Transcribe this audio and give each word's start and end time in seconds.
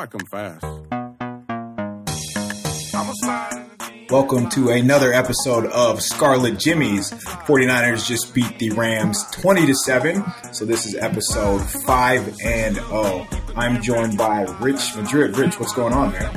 like 0.00 0.10
them 0.12 0.26
fast. 0.30 0.64
Welcome 4.08 4.48
to 4.50 4.70
another 4.70 5.12
episode 5.12 5.66
of 5.66 6.00
Scarlet 6.00 6.58
Jimmies. 6.58 7.10
49ers 7.10 8.06
just 8.06 8.34
beat 8.34 8.58
the 8.58 8.70
Rams 8.70 9.22
20 9.32 9.66
to 9.66 9.74
7. 9.74 10.24
So 10.52 10.64
this 10.64 10.86
is 10.86 10.94
episode 10.96 11.60
5 11.60 12.38
and 12.42 12.76
0. 12.76 13.28
I'm 13.54 13.82
joined 13.82 14.16
by 14.16 14.44
Rich 14.58 14.96
Madrid. 14.96 15.36
Rich, 15.36 15.60
what's 15.60 15.74
going 15.74 15.92
on, 15.92 16.12
man? 16.12 16.34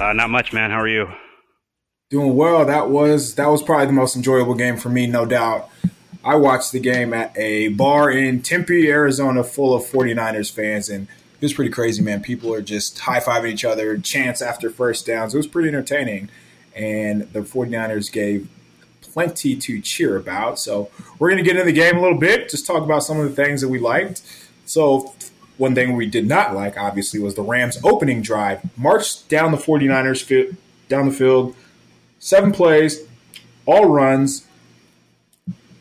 Uh, 0.00 0.12
not 0.12 0.30
much, 0.30 0.52
man. 0.52 0.70
How 0.70 0.80
are 0.80 0.88
you? 0.88 1.08
Doing 2.10 2.36
well. 2.36 2.64
That 2.66 2.88
was 2.88 3.34
that 3.34 3.48
was 3.48 3.64
probably 3.64 3.86
the 3.86 3.94
most 3.94 4.14
enjoyable 4.14 4.54
game 4.54 4.76
for 4.76 4.90
me, 4.90 5.08
no 5.08 5.26
doubt. 5.26 5.68
I 6.24 6.36
watched 6.36 6.70
the 6.70 6.80
game 6.80 7.12
at 7.12 7.36
a 7.36 7.68
bar 7.68 8.12
in 8.12 8.42
Tempe, 8.42 8.88
Arizona, 8.88 9.42
full 9.42 9.74
of 9.74 9.82
49ers 9.82 10.52
fans, 10.52 10.88
and 10.88 11.08
it 11.40 11.42
was 11.42 11.52
pretty 11.52 11.70
crazy, 11.70 12.02
man. 12.02 12.22
People 12.22 12.52
are 12.52 12.62
just 12.62 12.98
high 13.00 13.20
fiving 13.20 13.52
each 13.52 13.64
other, 13.64 13.96
chants 13.98 14.40
after 14.40 14.70
first 14.70 15.06
downs. 15.06 15.34
It 15.34 15.36
was 15.36 15.46
pretty 15.46 15.68
entertaining 15.68 16.30
and 16.76 17.22
the 17.32 17.40
49ers 17.40 18.12
gave 18.12 18.48
plenty 19.00 19.56
to 19.56 19.80
cheer 19.80 20.16
about. 20.16 20.58
So 20.58 20.90
we're 21.18 21.30
going 21.30 21.42
to 21.42 21.44
get 21.44 21.56
into 21.58 21.64
the 21.64 21.72
game 21.72 21.96
a 21.96 22.02
little 22.02 22.18
bit, 22.18 22.50
just 22.50 22.66
talk 22.66 22.82
about 22.82 23.02
some 23.02 23.18
of 23.18 23.28
the 23.28 23.34
things 23.34 23.62
that 23.62 23.68
we 23.68 23.78
liked. 23.78 24.22
So 24.66 25.14
one 25.56 25.74
thing 25.74 25.96
we 25.96 26.06
did 26.06 26.26
not 26.26 26.54
like, 26.54 26.76
obviously, 26.76 27.18
was 27.18 27.34
the 27.34 27.42
Rams' 27.42 27.78
opening 27.82 28.20
drive. 28.20 28.60
Marched 28.76 29.28
down 29.30 29.52
the 29.52 29.56
49ers 29.56 30.22
fi- 30.22 30.54
down 30.88 31.08
the 31.08 31.14
field, 31.14 31.56
seven 32.18 32.52
plays, 32.52 33.00
all 33.64 33.86
runs, 33.86 34.46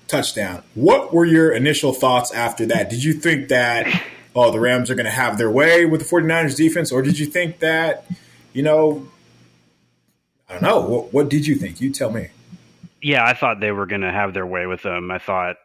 touchdown. 0.08 0.64
What 0.73 1.14
were 1.14 1.26
your 1.26 1.52
initial 1.52 1.92
thoughts 1.92 2.31
after 2.34 2.66
that? 2.67 2.90
Did 2.90 3.03
you 3.03 3.14
think 3.14 3.50
that, 3.50 4.03
oh, 4.35 4.52
the 4.52 4.59
Rams 4.59 4.91
are 4.91 4.95
going 4.95 5.05
to 5.05 5.11
have 5.11 5.38
their 5.38 5.50
way 5.50 5.86
with 5.86 6.02
the 6.02 6.16
49ers 6.16 6.55
defense, 6.55 6.91
or 6.91 7.02
did 7.02 7.17
you 7.17 7.25
think 7.25 7.59
that, 7.59 8.05
you 8.53 8.61
know, 8.61 9.08
I 10.50 10.53
don't 10.53 10.64
know. 10.64 10.81
What, 10.81 11.14
what 11.14 11.30
did 11.30 11.47
you 11.47 11.55
think? 11.55 11.81
You 11.81 11.91
tell 11.91 12.11
me. 12.11 12.30
Yeah, 13.02 13.25
I 13.25 13.33
thought 13.33 13.59
they 13.59 13.72
were 13.72 13.86
going 13.86 14.02
to 14.02 14.11
have 14.11 14.33
their 14.33 14.45
way 14.45 14.67
with 14.67 14.81
them. 14.81 15.09
I 15.09 15.19
thought 15.19 15.58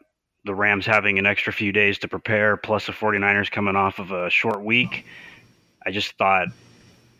the 0.45 0.55
Rams 0.55 0.87
having 0.87 1.19
an 1.19 1.27
extra 1.27 1.53
few 1.53 1.73
days 1.73 1.99
to 1.99 2.09
prepare, 2.09 2.57
plus 2.57 2.87
the 2.87 2.93
49ers 2.93 3.51
coming 3.51 3.77
off 3.77 3.99
of 3.99 4.11
a 4.11 4.31
short 4.31 4.63
week. 4.63 5.05
I 5.85 5.91
just 5.91 6.13
thought, 6.17 6.49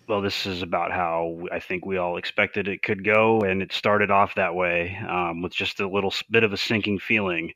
well, 0.07 0.21
this 0.21 0.47
is 0.47 0.63
about 0.63 0.91
how 0.91 1.47
I 1.53 1.61
think 1.61 1.85
we 1.85 1.97
all 1.97 2.17
expected 2.17 2.69
it 2.69 2.83
could 2.83 3.05
go, 3.05 3.41
and 3.41 3.63
it 3.63 3.73
started 3.73 4.11
off 4.11 4.35
that 4.37 4.55
way 4.55 4.97
um, 5.09 5.43
with 5.43 5.53
just 5.53 5.81
a 5.81 5.89
little 5.89 6.13
bit 6.31 6.45
of 6.45 6.53
a 6.53 6.57
sinking 6.57 6.99
feeling. 6.99 7.53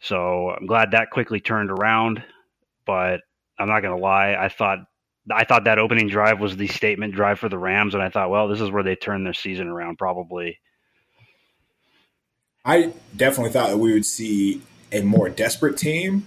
So 0.00 0.50
I'm 0.50 0.66
glad 0.66 0.92
that 0.92 1.10
quickly 1.10 1.40
turned 1.40 1.70
around, 1.70 2.22
but 2.86 3.20
I'm 3.58 3.68
not 3.68 3.80
going 3.80 3.96
to 3.96 4.02
lie. 4.02 4.34
I 4.38 4.48
thought 4.48 4.78
I 5.30 5.44
thought 5.44 5.64
that 5.64 5.78
opening 5.78 6.08
drive 6.08 6.40
was 6.40 6.56
the 6.56 6.68
statement 6.68 7.14
drive 7.14 7.38
for 7.38 7.48
the 7.48 7.58
Rams, 7.58 7.94
and 7.94 8.02
I 8.02 8.10
thought, 8.10 8.30
well, 8.30 8.48
this 8.48 8.60
is 8.60 8.70
where 8.70 8.82
they 8.82 8.94
turn 8.94 9.24
their 9.24 9.34
season 9.34 9.66
around, 9.66 9.98
probably. 9.98 10.60
I 12.64 12.92
definitely 13.16 13.52
thought 13.52 13.70
that 13.70 13.78
we 13.78 13.92
would 13.92 14.06
see 14.06 14.62
a 14.92 15.02
more 15.02 15.28
desperate 15.28 15.76
team 15.76 16.26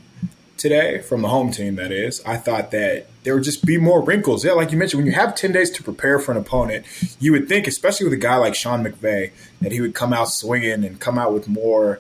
today 0.58 1.02
from 1.02 1.22
the 1.22 1.30
home 1.30 1.52
team. 1.52 1.76
That 1.76 1.92
is, 1.92 2.22
I 2.26 2.38
thought 2.38 2.72
that 2.72 3.08
there 3.24 3.36
would 3.36 3.44
just 3.44 3.66
be 3.66 3.78
more 3.78 4.04
wrinkles. 4.04 4.44
Yeah, 4.44 4.52
like 4.54 4.72
you 4.72 4.78
mentioned, 4.78 5.00
when 5.00 5.08
you 5.08 5.18
have 5.18 5.36
ten 5.36 5.52
days 5.52 5.70
to 5.72 5.84
prepare 5.84 6.20
for 6.20 6.32
an 6.32 6.38
opponent, 6.38 6.86
you 7.20 7.32
would 7.32 7.48
think, 7.48 7.68
especially 7.68 8.06
with 8.06 8.14
a 8.14 8.18
guy 8.18 8.36
like 8.36 8.56
Sean 8.56 8.84
McVay, 8.84 9.32
that 9.62 9.72
he 9.72 9.80
would 9.80 9.96
come 9.96 10.12
out 10.12 10.30
swinging 10.30 10.84
and 10.84 11.00
come 11.00 11.18
out 11.18 11.34
with 11.34 11.48
more 11.48 12.00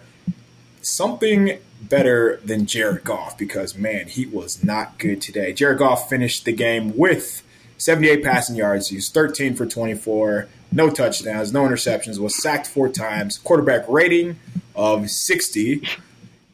something 0.81 1.59
better 1.81 2.39
than 2.43 2.65
Jared 2.65 3.03
Goff 3.03 3.37
because, 3.37 3.75
man, 3.75 4.07
he 4.07 4.25
was 4.25 4.63
not 4.63 4.97
good 4.97 5.21
today. 5.21 5.53
Jared 5.53 5.79
Goff 5.79 6.09
finished 6.09 6.45
the 6.45 6.51
game 6.51 6.95
with 6.97 7.43
78 7.77 8.23
passing 8.23 8.55
yards. 8.55 8.89
He 8.89 8.95
was 8.95 9.09
13 9.09 9.55
for 9.55 9.65
24, 9.65 10.47
no 10.71 10.89
touchdowns, 10.89 11.53
no 11.53 11.63
interceptions, 11.63 12.19
was 12.19 12.41
sacked 12.41 12.67
four 12.67 12.89
times, 12.89 13.37
quarterback 13.37 13.87
rating 13.87 14.39
of 14.75 15.09
60. 15.09 15.87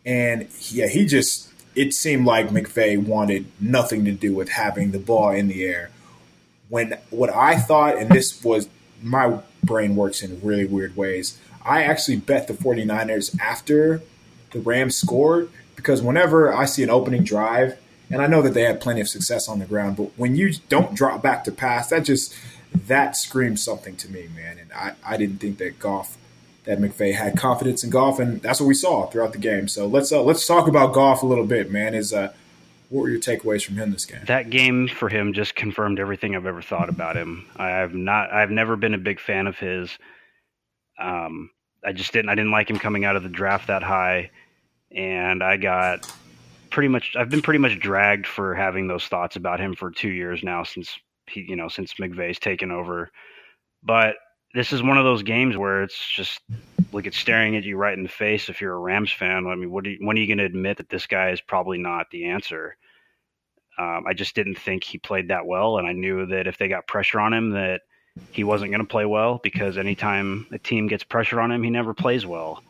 And 0.05 0.47
yeah, 0.69 0.87
he 0.87 1.05
just, 1.05 1.49
it 1.73 1.93
seemed 1.93 2.25
like 2.25 2.49
McVay 2.49 3.03
wanted 3.03 3.47
nothing 3.59 4.05
to 4.05 4.11
do 4.11 4.33
with 4.33 4.49
having 4.49 4.91
the 4.91 4.99
ball 4.99 5.31
in 5.31 5.47
the 5.47 5.65
air. 5.65 5.89
When 6.69 6.97
what 7.09 7.29
I 7.29 7.57
thought, 7.57 7.97
and 7.97 8.09
this 8.09 8.43
was 8.43 8.69
my 9.01 9.39
brain 9.63 9.95
works 9.95 10.21
in 10.21 10.39
really 10.41 10.65
weird 10.65 10.95
ways, 10.95 11.39
I 11.63 11.83
actually 11.83 12.17
bet 12.17 12.47
the 12.47 12.53
49ers 12.53 13.39
after 13.39 14.01
the 14.55 14.61
Rams 14.61 14.95
scored 14.95 15.49
because 15.75 16.01
whenever 16.01 16.53
I 16.53 16.65
see 16.65 16.81
an 16.81 16.89
opening 16.89 17.23
drive, 17.23 17.77
and 18.09 18.21
I 18.21 18.27
know 18.27 18.41
that 18.41 18.53
they 18.53 18.61
had 18.61 18.79
plenty 18.79 19.01
of 19.01 19.09
success 19.09 19.49
on 19.49 19.59
the 19.59 19.65
ground, 19.65 19.97
but 19.97 20.11
when 20.15 20.35
you 20.35 20.53
don't 20.69 20.95
drop 20.95 21.21
back 21.21 21.43
to 21.43 21.51
pass, 21.51 21.89
that 21.89 22.05
just 22.05 22.33
that 22.73 23.15
screams 23.17 23.61
something 23.61 23.95
to 23.97 24.09
me, 24.09 24.29
man. 24.33 24.57
And 24.57 24.71
I, 24.73 24.93
I 25.05 25.17
didn't 25.17 25.39
think 25.39 25.57
that 25.57 25.79
Goff 25.79 26.17
that 26.63 26.79
McVay 26.79 27.13
had 27.13 27.37
confidence 27.37 27.83
in 27.83 27.89
Goff, 27.89 28.19
and 28.19 28.41
that's 28.41 28.59
what 28.59 28.67
we 28.67 28.73
saw 28.73 29.07
throughout 29.07 29.33
the 29.33 29.39
game. 29.39 29.67
So 29.67 29.85
let's 29.85 30.11
uh, 30.11 30.21
let's 30.21 30.47
talk 30.47 30.67
about 30.67 30.93
Goff 30.93 31.21
a 31.21 31.25
little 31.25 31.45
bit, 31.45 31.71
man. 31.71 31.93
Is 31.93 32.13
uh, 32.13 32.31
what 32.89 33.01
were 33.01 33.09
your 33.09 33.19
takeaways 33.19 33.63
from 33.65 33.75
him 33.75 33.91
this 33.91 34.05
game? 34.05 34.21
That 34.25 34.49
game 34.49 34.87
for 34.87 35.09
him 35.09 35.33
just 35.33 35.55
confirmed 35.55 35.99
everything 35.99 36.35
I've 36.35 36.45
ever 36.45 36.61
thought 36.61 36.89
about 36.89 37.17
him. 37.17 37.45
I've 37.57 37.93
not, 37.93 38.31
I've 38.31 38.51
never 38.51 38.75
been 38.75 38.93
a 38.93 38.99
big 38.99 39.19
fan 39.19 39.47
of 39.47 39.57
his. 39.57 39.97
Um, 40.97 41.49
I 41.83 41.91
just 41.91 42.13
didn't, 42.13 42.29
I 42.29 42.35
didn't 42.35 42.51
like 42.51 42.69
him 42.69 42.79
coming 42.79 43.03
out 43.03 43.15
of 43.15 43.23
the 43.23 43.29
draft 43.29 43.67
that 43.67 43.83
high 43.83 44.31
and 44.95 45.43
I 45.43 45.57
got 45.57 46.11
pretty 46.69 46.87
much 46.87 47.15
I've 47.17 47.29
been 47.29 47.41
pretty 47.41 47.59
much 47.59 47.79
dragged 47.79 48.25
for 48.25 48.55
having 48.55 48.87
those 48.87 49.05
thoughts 49.05 49.35
about 49.35 49.59
him 49.59 49.75
for 49.75 49.91
two 49.91 50.09
years 50.09 50.43
now 50.43 50.63
since 50.63 50.97
he 51.27 51.45
you 51.47 51.55
know 51.55 51.67
since 51.67 51.93
McVay's 51.95 52.39
taken 52.39 52.71
over. 52.71 53.11
But 53.83 54.15
this 54.53 54.71
is 54.71 54.81
one 54.81 54.97
of 54.97 55.03
those 55.03 55.21
games 55.21 55.57
where 55.57 55.83
it's 55.83 56.09
just 56.09 56.39
like 56.93 57.05
it's 57.05 57.17
staring 57.17 57.57
at 57.57 57.63
you 57.63 57.75
right 57.75 57.95
in 57.95 58.03
the 58.03 58.09
face 58.09 58.47
if 58.47 58.61
you're 58.61 58.73
a 58.73 58.79
Rams 58.79 59.11
fan. 59.11 59.45
I 59.47 59.55
mean, 59.55 59.69
what 59.69 59.85
you, 59.85 59.97
when 59.99 60.17
are 60.17 60.19
you 60.21 60.27
going 60.27 60.37
to 60.37 60.45
admit 60.45 60.77
that 60.77 60.89
this 60.89 61.05
guy 61.05 61.31
is 61.31 61.41
probably 61.41 61.77
not 61.77 62.09
the 62.09 62.25
answer? 62.25 62.77
Um, 63.77 64.05
I 64.07 64.13
just 64.13 64.33
didn't 64.33 64.57
think 64.57 64.85
he 64.85 64.97
played 64.97 65.27
that 65.27 65.45
well, 65.45 65.77
and 65.77 65.85
I 65.85 65.91
knew 65.91 66.25
that 66.27 66.47
if 66.47 66.57
they 66.57 66.69
got 66.69 66.87
pressure 66.87 67.19
on 67.19 67.33
him, 67.33 67.51
that 67.51 67.81
he 68.31 68.45
wasn't 68.45 68.71
going 68.71 68.79
to 68.79 68.87
play 68.87 69.05
well 69.05 69.41
because 69.43 69.77
anytime 69.77 70.47
a 70.53 70.57
team 70.57 70.87
gets 70.87 71.03
pressure 71.03 71.41
on 71.41 71.51
him, 71.51 71.61
he 71.61 71.69
never 71.69 71.93
plays 71.93 72.25
well. 72.25 72.63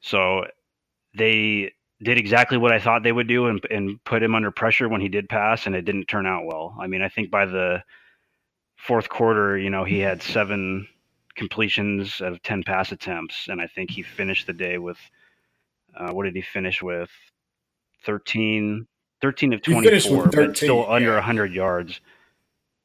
So 0.00 0.46
they 1.14 1.72
did 2.02 2.18
exactly 2.18 2.56
what 2.56 2.72
I 2.72 2.78
thought 2.78 3.02
they 3.02 3.12
would 3.12 3.28
do 3.28 3.46
and, 3.46 3.64
and 3.70 4.02
put 4.04 4.22
him 4.22 4.34
under 4.34 4.50
pressure 4.50 4.88
when 4.88 5.00
he 5.00 5.08
did 5.08 5.28
pass, 5.28 5.66
and 5.66 5.74
it 5.74 5.84
didn't 5.84 6.06
turn 6.06 6.26
out 6.26 6.46
well. 6.46 6.74
I 6.80 6.86
mean, 6.86 7.02
I 7.02 7.08
think 7.08 7.30
by 7.30 7.44
the 7.44 7.82
fourth 8.76 9.08
quarter, 9.08 9.58
you 9.58 9.70
know, 9.70 9.84
he 9.84 9.98
had 9.98 10.22
seven 10.22 10.88
completions 11.36 12.20
out 12.20 12.32
of 12.32 12.42
10 12.42 12.62
pass 12.62 12.92
attempts, 12.92 13.48
and 13.48 13.60
I 13.60 13.66
think 13.66 13.90
he 13.90 14.02
finished 14.02 14.46
the 14.46 14.52
day 14.52 14.78
with 14.78 14.98
uh, 15.96 16.12
what 16.12 16.24
did 16.24 16.36
he 16.36 16.42
finish 16.42 16.82
with? 16.82 17.10
13, 18.04 18.86
13 19.20 19.52
of 19.52 19.62
24, 19.62 20.24
13, 20.24 20.46
but 20.46 20.56
still 20.56 20.76
yeah. 20.76 20.94
under 20.94 21.14
100 21.14 21.52
yards. 21.52 22.00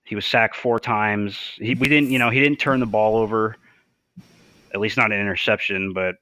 He 0.03 0.15
was 0.15 0.25
sacked 0.25 0.55
four 0.55 0.79
times. 0.79 1.39
He, 1.55 1.73
we 1.75 1.87
didn't, 1.87 2.11
you 2.11 2.19
know, 2.19 2.29
he 2.29 2.39
didn't 2.41 2.59
turn 2.59 2.79
the 2.79 2.85
ball 2.85 3.17
over, 3.17 3.55
at 4.73 4.79
least 4.79 4.97
not 4.97 5.11
an 5.11 5.19
interception, 5.19 5.93
but 5.93 6.15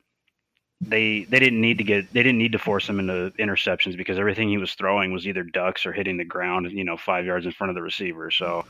they 0.90 1.24
they 1.24 1.40
didn't 1.40 1.62
need 1.62 1.78
to 1.78 1.84
get 1.84 2.12
they 2.14 2.24
didn't 2.24 2.38
need 2.38 2.52
to 2.52 2.60
force 2.60 2.88
him 2.88 3.00
into 3.00 3.32
interceptions 3.38 3.98
because 3.98 4.18
everything 4.18 4.50
he 4.50 4.58
was 4.58 4.74
throwing 4.74 5.12
was 5.12 5.28
either 5.28 5.44
ducks 5.44 5.86
or 5.86 5.94
hitting 5.94 6.18
the 6.18 6.26
ground, 6.26 6.72
you 6.72 6.84
know, 6.84 6.98
five 6.98 7.26
yards 7.26 7.46
in 7.46 7.52
front 7.52 7.70
of 7.70 7.76
the 7.76 7.82
receiver. 7.82 8.32
So 8.32 8.66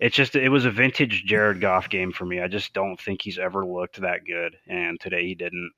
it's 0.00 0.16
just 0.16 0.34
it 0.34 0.48
was 0.48 0.64
a 0.64 0.70
vintage 0.70 1.24
Jared 1.24 1.60
Goff 1.60 1.88
game 1.88 2.12
for 2.12 2.24
me. 2.24 2.40
I 2.40 2.48
just 2.48 2.74
don't 2.74 3.00
think 3.00 3.22
he's 3.22 3.38
ever 3.38 3.64
looked 3.64 4.00
that 4.00 4.24
good, 4.24 4.56
and 4.66 5.00
today 5.00 5.26
he 5.26 5.34
didn't. 5.34 5.72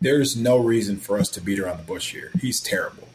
There's 0.00 0.36
no 0.36 0.58
reason 0.58 0.96
for 0.98 1.18
us 1.18 1.28
to 1.30 1.40
beat 1.40 1.58
around 1.58 1.78
the 1.78 1.84
bush 1.84 2.12
here. 2.12 2.30
He's 2.40 2.60
terrible. 2.60 3.08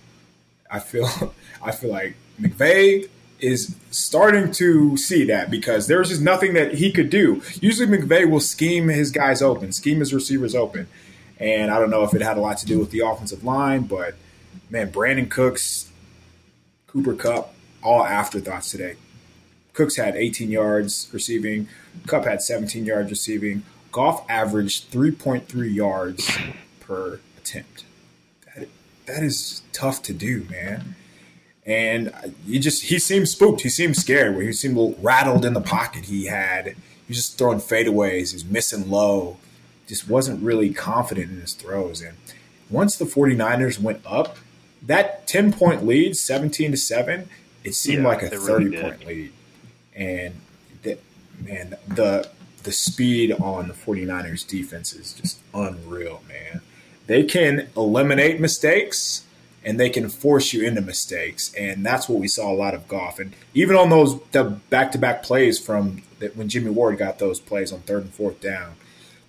I 0.69 0.79
feel 0.79 1.33
I 1.63 1.71
feel 1.71 1.91
like 1.91 2.15
McVay 2.39 3.09
is 3.43 3.75
starting 3.91 4.51
to 4.53 4.95
see 4.95 5.25
that 5.25 5.51
because 5.51 5.87
there's 5.87 6.09
just 6.09 6.21
nothing 6.21 6.53
that 6.53 6.75
he 6.75 6.91
could 6.91 7.09
do. 7.09 7.41
Usually 7.59 7.85
McVay 7.85 8.29
will 8.29 8.39
scheme 8.39 8.87
his 8.87 9.11
guys 9.11 9.41
open, 9.41 9.73
scheme 9.73 9.99
his 9.99 10.13
receivers 10.13 10.55
open. 10.55 10.87
And 11.39 11.69
I 11.69 11.77
don't 11.77 11.89
know 11.89 12.03
if 12.03 12.13
it 12.13 12.21
had 12.21 12.37
a 12.37 12.39
lot 12.39 12.57
to 12.59 12.65
do 12.65 12.79
with 12.79 12.91
the 12.91 13.01
offensive 13.01 13.43
line, 13.43 13.81
but 13.81 14.15
man, 14.69 14.93
Brandin 14.93 15.29
Cooks, 15.29 15.91
Cooper 16.87 17.15
Kupp, 17.15 17.53
all 17.83 18.05
afterthoughts 18.05 18.71
today. 18.71 18.95
Cooks 19.73 19.97
had 19.97 20.15
18 20.15 20.49
yards 20.49 21.09
receiving, 21.11 21.67
Kupp 22.07 22.23
had 22.23 22.41
17 22.41 22.85
yards 22.85 23.09
receiving. 23.09 23.63
Goff 23.91 24.25
averaged 24.27 24.89
3.3 24.91 25.71
yards 25.71 26.35
per 26.79 27.19
attempt. 27.37 27.83
That, 28.55 28.67
that 29.05 29.21
is 29.21 29.61
tough 29.71 30.01
to 30.03 30.13
do, 30.13 30.47
man 30.49 30.95
and 31.65 32.13
he 32.45 32.59
just 32.59 32.83
he 32.83 32.99
seemed 32.99 33.29
spooked. 33.29 33.61
He 33.61 33.69
seemed 33.69 33.95
scared. 33.95 34.35
Where 34.35 34.43
He 34.43 34.53
seemed 34.53 34.95
rattled 35.01 35.45
in 35.45 35.53
the 35.53 35.61
pocket. 35.61 36.05
He 36.05 36.25
had 36.25 36.67
he 36.67 36.75
was 37.07 37.17
just 37.17 37.37
throwing 37.37 37.59
fadeaways. 37.59 38.31
He's 38.31 38.45
missing 38.45 38.89
low. 38.89 39.37
Just 39.87 40.09
wasn't 40.09 40.43
really 40.43 40.73
confident 40.73 41.31
in 41.31 41.41
his 41.41 41.53
throws. 41.53 42.01
And 42.01 42.17
once 42.69 42.95
the 42.95 43.05
49ers 43.05 43.79
went 43.79 44.01
up, 44.05 44.37
that 44.81 45.27
10 45.27 45.53
point 45.53 45.85
lead, 45.85 46.15
17 46.15 46.71
to 46.71 46.77
7, 46.77 47.29
it 47.63 47.75
seemed 47.75 48.03
yeah, 48.03 48.07
like 48.07 48.23
a 48.23 48.29
30 48.29 48.65
really 48.65 48.81
point 48.81 49.05
lead. 49.05 49.33
And 49.95 50.35
the, 50.81 50.97
man, 51.41 51.75
the 51.87 52.29
the 52.63 52.71
speed 52.71 53.31
on 53.33 53.67
the 53.67 53.73
49ers 53.73 54.47
defense 54.47 54.93
is 54.93 55.13
just 55.13 55.39
unreal, 55.53 56.23
man. 56.27 56.61
They 57.07 57.23
can 57.23 57.67
eliminate 57.75 58.39
mistakes 58.39 59.25
and 59.65 59.79
they 59.79 59.89
can 59.89 60.09
force 60.09 60.53
you 60.53 60.65
into 60.65 60.81
mistakes. 60.81 61.53
And 61.53 61.85
that's 61.85 62.09
what 62.09 62.19
we 62.19 62.27
saw 62.27 62.51
a 62.51 62.53
lot 62.53 62.73
of 62.73 62.87
Goff. 62.87 63.19
And 63.19 63.33
even 63.53 63.75
on 63.75 63.89
those 63.89 64.19
the 64.31 64.43
back 64.43 64.91
to 64.91 64.97
back 64.97 65.23
plays 65.23 65.59
from 65.59 66.03
when 66.35 66.49
Jimmy 66.49 66.69
Ward 66.69 66.97
got 66.97 67.19
those 67.19 67.39
plays 67.39 67.71
on 67.71 67.81
third 67.81 68.03
and 68.03 68.13
fourth 68.13 68.41
down, 68.41 68.75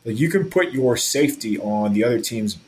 like 0.04 0.18
you 0.18 0.28
can 0.28 0.50
put 0.50 0.72
your 0.72 0.96
safety 0.96 1.58
on 1.58 1.92
the 1.92 2.04
other 2.04 2.20
team's 2.20 2.58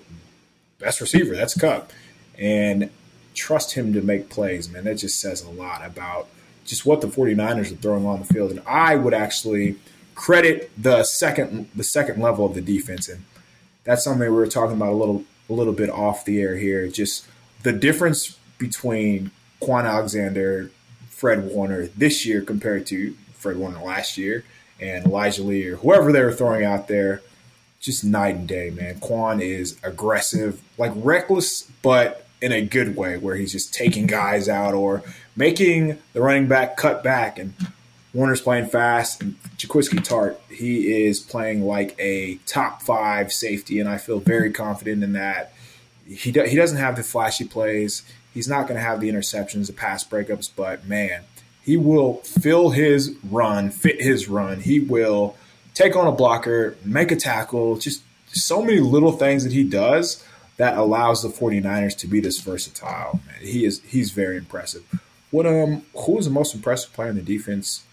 best 0.79 1.01
receiver. 1.01 1.35
That's 1.35 1.59
Kupp. 1.59 1.93
And 2.39 2.91
trust 3.35 3.75
him 3.75 3.93
to 3.93 4.03
make 4.03 4.29
plays, 4.29 4.69
man. 4.69 4.85
That 4.85 4.97
just 4.97 5.21
says 5.21 5.43
a 5.43 5.51
lot 5.51 5.85
about 5.85 6.29
just 6.65 6.85
what 6.85 7.01
the 7.01 7.07
49ers 7.07 7.73
are 7.73 7.77
throwing 7.77 8.07
on 8.07 8.21
the 8.21 8.27
field. 8.27 8.51
And 8.51 8.63
I 8.67 8.97
would 8.97 9.15
actually 9.15 9.77
credit 10.15 10.71
the 10.77 11.05
second 11.05 11.69
the 11.75 11.85
second 11.85 12.21
level 12.21 12.47
of 12.47 12.55
the 12.55 12.61
defense. 12.61 13.09
And 13.09 13.25
that's 13.85 14.05
something 14.05 14.21
we 14.21 14.29
were 14.29 14.47
talking 14.47 14.77
about 14.77 14.93
a 14.93 14.97
little 14.97 15.25
a 15.49 15.53
little 15.53 15.73
bit 15.73 15.91
off 15.91 16.25
the 16.25 16.41
air 16.41 16.57
here. 16.57 16.89
Just 16.89 17.27
the 17.63 17.73
difference 17.73 18.39
between 18.59 19.31
Kwon 19.61 19.85
Alexander, 19.85 20.71
Fred 21.11 21.47
Warner 21.47 21.87
this 21.89 22.27
year 22.27 22.43
compared 22.43 22.87
to 22.87 23.15
Fred 23.35 23.57
Warner 23.57 23.81
last 23.81 24.19
year 24.19 24.45
and 24.81 25.07
Elijah 25.07 25.43
Lee 25.43 25.67
or 25.67 25.77
whoever 25.77 26.13
they 26.13 26.23
were 26.23 26.33
throwing 26.33 26.65
out 26.65 26.89
there, 26.89 27.23
just 27.81 28.05
night 28.05 28.35
and 28.37 28.49
day, 28.49 28.71
man. 28.71 29.01
Kwon 29.01 29.41
is 29.41 29.79
aggressive, 29.83 30.63
like 30.79 30.93
reckless, 30.97 31.63
but 31.83 32.27
in 32.43 32.53
a 32.53 32.61
good 32.61 32.97
way 32.97 33.17
where 33.17 33.37
he's 33.37 33.53
just 33.53 33.73
taking 33.73 34.07
guys 34.07 34.49
out 34.49 34.75
or 34.75 35.03
making 35.35 35.99
the 36.13 36.21
running 36.21 36.49
back 36.49 36.77
cut 36.77 37.03
back. 37.03 37.39
And 37.39 37.55
Warner's 38.13 38.41
playing 38.41 38.67
fast, 38.67 39.23
and 39.23 39.37
Jaquiski 39.57 39.99
Tartt, 39.99 40.37
he 40.51 41.05
is 41.05 41.21
playing 41.21 41.63
like 41.63 41.95
a 41.99 42.37
top 42.47 42.83
five 42.83 43.33
safety, 43.33 43.79
and 43.79 43.89
I 43.89 43.99
feel 43.99 44.21
very 44.21 44.51
confident 44.51 45.03
in 45.03 45.13
that. 45.13 45.53
He, 46.07 46.33
do, 46.33 46.43
he 46.45 46.57
doesn't 46.57 46.79
have 46.79 46.97
the 46.97 47.03
flashy 47.03 47.45
plays. 47.45 48.03
He's 48.33 48.49
not 48.49 48.69
going 48.69 48.79
to 48.79 48.85
have 48.85 49.01
the 49.01 49.11
interceptions, 49.11 49.67
the 49.67 49.73
pass 49.73 50.05
breakups, 50.05 50.51
but 50.55 50.87
man, 50.87 51.23
he 51.63 51.77
will 51.77 52.19
fill 52.19 52.71
his 52.71 53.17
run, 53.29 53.71
fit 53.71 54.01
his 54.01 54.29
run. 54.29 54.61
He 54.61 54.79
will 54.79 55.37
take 55.75 55.97
on 55.97 56.07
a 56.07 56.13
blocker, 56.13 56.77
make 56.85 57.11
a 57.11 57.17
tackle, 57.17 57.77
just 57.77 58.03
so 58.29 58.63
many 58.63 58.79
little 58.79 59.13
things 59.13 59.45
that 59.45 59.53
he 59.53 59.65
does 59.65 60.25
that 60.57 60.77
allows 60.77 61.23
the 61.23 61.29
49ers 61.29 61.97
to 61.99 62.07
be 62.07 62.21
this 62.21 62.41
versatile. 62.41 63.21
Man, 63.27 63.41
he 63.41 63.65
is 63.65 63.83
he's 63.83 64.11
very 64.11 64.37
impressive. 64.37 64.85
What 65.31 65.47
um 65.47 65.83
who 65.95 66.13
was 66.13 66.27
the 66.27 66.31
most 66.31 66.55
impressive 66.55 66.93
player 66.93 67.11
in 67.11 67.17
the 67.17 67.23
defense 67.23 67.85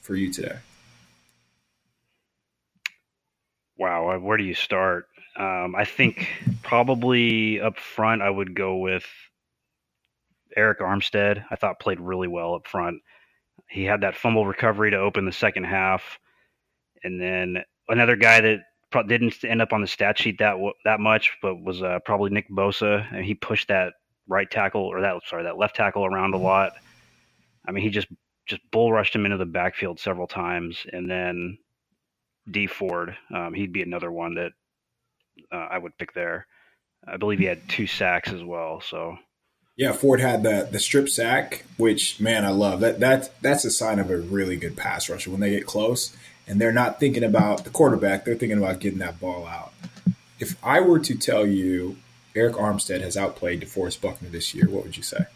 for 0.00 0.14
you 0.14 0.32
today? 0.32 0.58
Wow, 3.76 4.18
where 4.18 4.38
do 4.38 4.44
you 4.44 4.54
start? 4.54 5.08
Um, 5.38 5.74
I 5.76 5.84
think 5.84 6.28
probably 6.62 7.60
up 7.60 7.78
front 7.78 8.22
I 8.22 8.30
would 8.30 8.54
go 8.54 8.78
with 8.78 9.04
Arik 10.56 10.78
Armstead. 10.78 11.44
I 11.50 11.56
thought 11.56 11.80
played 11.80 12.00
really 12.00 12.28
well 12.28 12.54
up 12.54 12.66
front. 12.66 13.02
He 13.68 13.84
had 13.84 14.00
that 14.00 14.16
fumble 14.16 14.46
recovery 14.46 14.90
to 14.90 14.98
open 14.98 15.24
the 15.24 15.32
second 15.32 15.64
half, 15.64 16.18
and 17.04 17.20
then 17.20 17.62
another 17.88 18.16
guy 18.16 18.40
that 18.40 18.60
didn't 19.08 19.44
end 19.44 19.60
up 19.60 19.72
on 19.72 19.80
the 19.80 19.86
stat 19.86 20.18
sheet 20.18 20.38
that 20.38 20.56
that 20.84 21.00
much, 21.00 21.36
but 21.42 21.60
was 21.60 21.82
uh, 21.82 21.98
probably 22.04 22.30
Nick 22.30 22.48
Bosa, 22.48 23.06
and 23.12 23.24
he 23.24 23.34
pushed 23.34 23.68
that 23.68 23.94
right 24.28 24.50
tackle 24.50 24.82
or 24.82 25.00
that 25.00 25.16
sorry 25.26 25.42
that 25.42 25.58
left 25.58 25.76
tackle 25.76 26.06
around 26.06 26.34
a 26.34 26.38
lot. 26.38 26.72
I 27.66 27.72
mean, 27.72 27.82
he 27.82 27.90
just 27.90 28.08
just 28.46 28.62
bull 28.70 28.92
rushed 28.92 29.14
him 29.14 29.26
into 29.26 29.36
the 29.36 29.44
backfield 29.44 29.98
several 29.98 30.26
times, 30.26 30.86
and 30.92 31.10
then 31.10 31.58
Dee 32.50 32.68
Ford, 32.68 33.16
um, 33.34 33.52
he'd 33.52 33.72
be 33.72 33.82
another 33.82 34.12
one 34.12 34.34
that 34.36 34.52
uh, 35.52 35.68
I 35.70 35.78
would 35.78 35.96
pick 35.98 36.12
there. 36.12 36.46
I 37.06 37.16
believe 37.16 37.38
he 37.38 37.44
had 37.44 37.68
two 37.68 37.86
sacks 37.86 38.32
as 38.32 38.42
well. 38.42 38.80
So 38.80 39.18
yeah, 39.76 39.92
Ford 39.92 40.20
had 40.20 40.42
the 40.42 40.68
the 40.70 40.78
strip 40.78 41.08
sack, 41.08 41.64
which 41.76 42.20
man, 42.20 42.44
I 42.44 42.50
love 42.50 42.80
that. 42.80 43.00
That 43.00 43.30
that's 43.42 43.64
a 43.64 43.70
sign 43.70 43.98
of 43.98 44.10
a 44.10 44.16
really 44.16 44.56
good 44.56 44.76
pass 44.76 45.08
rusher 45.08 45.30
when 45.30 45.40
they 45.40 45.50
get 45.50 45.66
close 45.66 46.16
and 46.46 46.60
they're 46.60 46.72
not 46.72 47.00
thinking 47.00 47.24
about 47.24 47.64
the 47.64 47.70
quarterback, 47.70 48.24
they're 48.24 48.36
thinking 48.36 48.58
about 48.58 48.80
getting 48.80 49.00
that 49.00 49.20
ball 49.20 49.46
out. 49.46 49.72
If 50.38 50.56
I 50.62 50.80
were 50.80 50.98
to 51.00 51.16
tell 51.16 51.46
you 51.46 51.96
Arik 52.34 52.54
Armstead 52.54 53.00
has 53.00 53.16
outplayed 53.16 53.62
DeForest 53.62 54.00
Buckner 54.00 54.28
this 54.28 54.54
year, 54.54 54.68
what 54.68 54.84
would 54.84 54.96
you 54.96 55.02
say? 55.02 55.26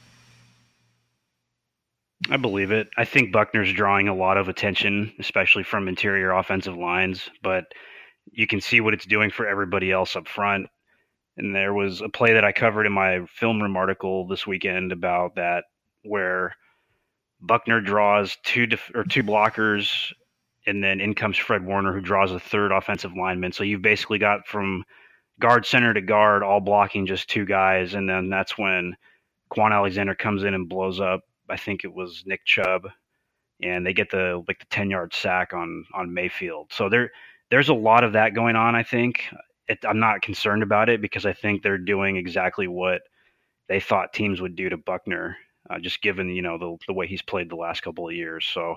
I 2.30 2.36
believe 2.36 2.70
it. 2.70 2.88
I 2.96 3.06
think 3.06 3.32
Buckner's 3.32 3.72
drawing 3.72 4.06
a 4.06 4.14
lot 4.14 4.36
of 4.36 4.48
attention, 4.48 5.12
especially 5.18 5.62
from 5.62 5.88
interior 5.88 6.32
offensive 6.32 6.76
lines, 6.76 7.28
but 7.42 7.72
you 8.32 8.46
can 8.46 8.60
see 8.60 8.80
what 8.80 8.94
it's 8.94 9.06
doing 9.06 9.30
for 9.30 9.46
everybody 9.46 9.90
else 9.90 10.16
up 10.16 10.28
front. 10.28 10.68
And 11.36 11.54
there 11.54 11.72
was 11.72 12.00
a 12.00 12.08
play 12.08 12.34
that 12.34 12.44
I 12.44 12.52
covered 12.52 12.86
in 12.86 12.92
my 12.92 13.24
film 13.26 13.62
room 13.62 13.76
article 13.76 14.26
this 14.26 14.46
weekend 14.46 14.92
about 14.92 15.36
that, 15.36 15.64
where 16.02 16.54
Buckner 17.40 17.80
draws 17.80 18.36
two 18.44 18.66
def- 18.66 18.90
or 18.94 19.04
two 19.04 19.22
mm-hmm. 19.22 19.30
blockers 19.30 20.12
and 20.66 20.84
then 20.84 21.00
in 21.00 21.14
comes 21.14 21.36
Fred 21.36 21.64
Warner, 21.64 21.92
who 21.92 22.00
draws 22.00 22.32
a 22.32 22.40
third 22.40 22.72
offensive 22.72 23.12
lineman. 23.16 23.52
So 23.52 23.64
you've 23.64 23.82
basically 23.82 24.18
got 24.18 24.46
from 24.46 24.84
guard 25.40 25.64
center 25.64 25.94
to 25.94 26.00
guard, 26.00 26.42
all 26.42 26.60
blocking 26.60 27.06
just 27.06 27.28
two 27.28 27.44
guys, 27.44 27.94
and 27.94 28.08
then 28.08 28.28
that's 28.28 28.58
when 28.58 28.96
Kwon 29.52 29.72
Alexander 29.72 30.14
comes 30.14 30.44
in 30.44 30.54
and 30.54 30.68
blows 30.68 31.00
up. 31.00 31.22
I 31.48 31.56
think 31.56 31.84
it 31.84 31.92
was 31.92 32.22
Nick 32.26 32.44
Chubb, 32.44 32.88
and 33.62 33.84
they 33.84 33.92
get 33.92 34.10
the 34.10 34.44
like 34.46 34.58
the 34.58 34.66
ten 34.66 34.90
yard 34.90 35.14
sack 35.14 35.52
on 35.54 35.84
on 35.94 36.12
Mayfield. 36.12 36.72
So 36.72 36.88
there 36.88 37.10
there's 37.50 37.68
a 37.68 37.74
lot 37.74 38.04
of 38.04 38.12
that 38.12 38.34
going 38.34 38.56
on. 38.56 38.74
I 38.74 38.82
think 38.82 39.24
it, 39.68 39.78
I'm 39.84 40.00
not 40.00 40.22
concerned 40.22 40.62
about 40.62 40.88
it 40.88 41.00
because 41.00 41.26
I 41.26 41.32
think 41.32 41.62
they're 41.62 41.78
doing 41.78 42.16
exactly 42.16 42.66
what 42.66 43.02
they 43.68 43.80
thought 43.80 44.12
teams 44.12 44.40
would 44.40 44.56
do 44.56 44.68
to 44.68 44.76
Buckner, 44.76 45.36
uh, 45.68 45.78
just 45.78 46.02
given 46.02 46.30
you 46.30 46.42
know 46.42 46.58
the 46.58 46.76
the 46.86 46.94
way 46.94 47.06
he's 47.06 47.22
played 47.22 47.50
the 47.50 47.56
last 47.56 47.82
couple 47.82 48.08
of 48.08 48.14
years. 48.14 48.44
So 48.46 48.76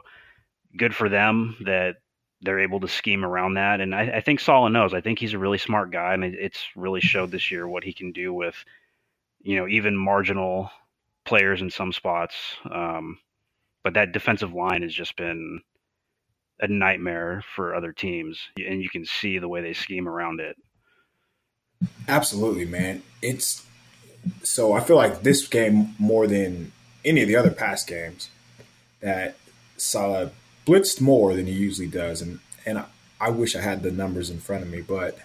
good 0.77 0.95
for 0.95 1.09
them 1.09 1.55
that 1.65 1.97
they're 2.41 2.59
able 2.59 2.79
to 2.81 2.87
scheme 2.87 3.23
around 3.23 3.55
that. 3.55 3.79
And 3.79 3.95
I, 3.95 4.17
I 4.17 4.21
think 4.21 4.39
Saleh 4.39 4.71
knows. 4.71 4.93
I 4.93 5.01
think 5.01 5.17
he's 5.17 5.33
a 5.33 5.39
really 5.39 5.57
smart 5.57 5.91
guy, 5.91 6.13
and 6.13 6.23
it's 6.23 6.65
really 6.75 6.99
showed 7.01 7.31
this 7.31 7.51
year 7.51 7.67
what 7.67 7.83
he 7.83 7.93
can 7.93 8.11
do 8.11 8.33
with, 8.33 8.55
you 9.41 9.57
know, 9.57 9.67
even 9.67 9.95
marginal 9.97 10.69
players 11.25 11.61
in 11.61 11.69
some 11.69 11.93
spots. 11.93 12.35
Um, 12.69 13.17
but 13.83 13.93
that 13.93 14.11
defensive 14.11 14.53
line 14.53 14.81
has 14.81 14.93
just 14.93 15.15
been 15.15 15.61
a 16.63 16.67
nightmare 16.67 17.43
for 17.55 17.75
other 17.75 17.91
teams, 17.91 18.39
and 18.57 18.81
you 18.81 18.89
can 18.89 19.05
see 19.05 19.37
the 19.37 19.49
way 19.49 19.61
they 19.61 19.73
scheme 19.73 20.07
around 20.07 20.39
it. 20.39 20.55
Absolutely, 22.07 22.65
man. 22.65 23.03
It's 23.21 23.65
so 24.43 24.71
I 24.71 24.79
feel 24.79 24.95
like 24.95 25.23
this 25.23 25.45
game 25.45 25.93
more 25.99 26.25
than 26.25 26.71
any 27.03 27.21
of 27.21 27.27
the 27.27 27.35
other 27.35 27.51
past 27.51 27.85
games 27.85 28.29
that 29.01 29.35
Saleh 29.75 30.31
blitzed 30.65 31.01
more 31.01 31.35
than 31.35 31.47
he 31.47 31.51
usually 31.51 31.89
does, 31.89 32.21
and 32.21 32.39
and 32.65 32.77
I, 32.77 32.85
I 33.19 33.29
wish 33.29 33.57
I 33.57 33.61
had 33.61 33.83
the 33.83 33.91
numbers 33.91 34.29
in 34.29 34.39
front 34.39 34.63
of 34.63 34.69
me, 34.69 34.79
but 34.79 35.19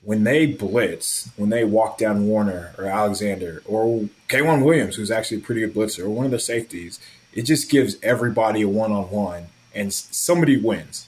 when 0.00 0.24
they 0.24 0.46
blitz, 0.46 1.30
when 1.36 1.50
they 1.50 1.64
walk 1.64 1.98
down 1.98 2.26
Warner 2.26 2.74
or 2.78 2.86
Alexander 2.86 3.62
or 3.66 4.08
K'Waun 4.28 4.64
Williams, 4.64 4.96
who's 4.96 5.10
actually 5.10 5.36
a 5.36 5.40
pretty 5.42 5.60
good 5.60 5.74
blitzer, 5.74 6.04
or 6.04 6.08
one 6.08 6.24
of 6.24 6.32
the 6.32 6.40
safeties, 6.40 6.98
it 7.34 7.42
just 7.42 7.70
gives 7.70 7.96
everybody 8.02 8.62
a 8.62 8.68
one 8.68 8.90
on 8.90 9.10
one, 9.10 9.48
and 9.74 9.92
somebody 9.92 10.56
wins. 10.56 11.06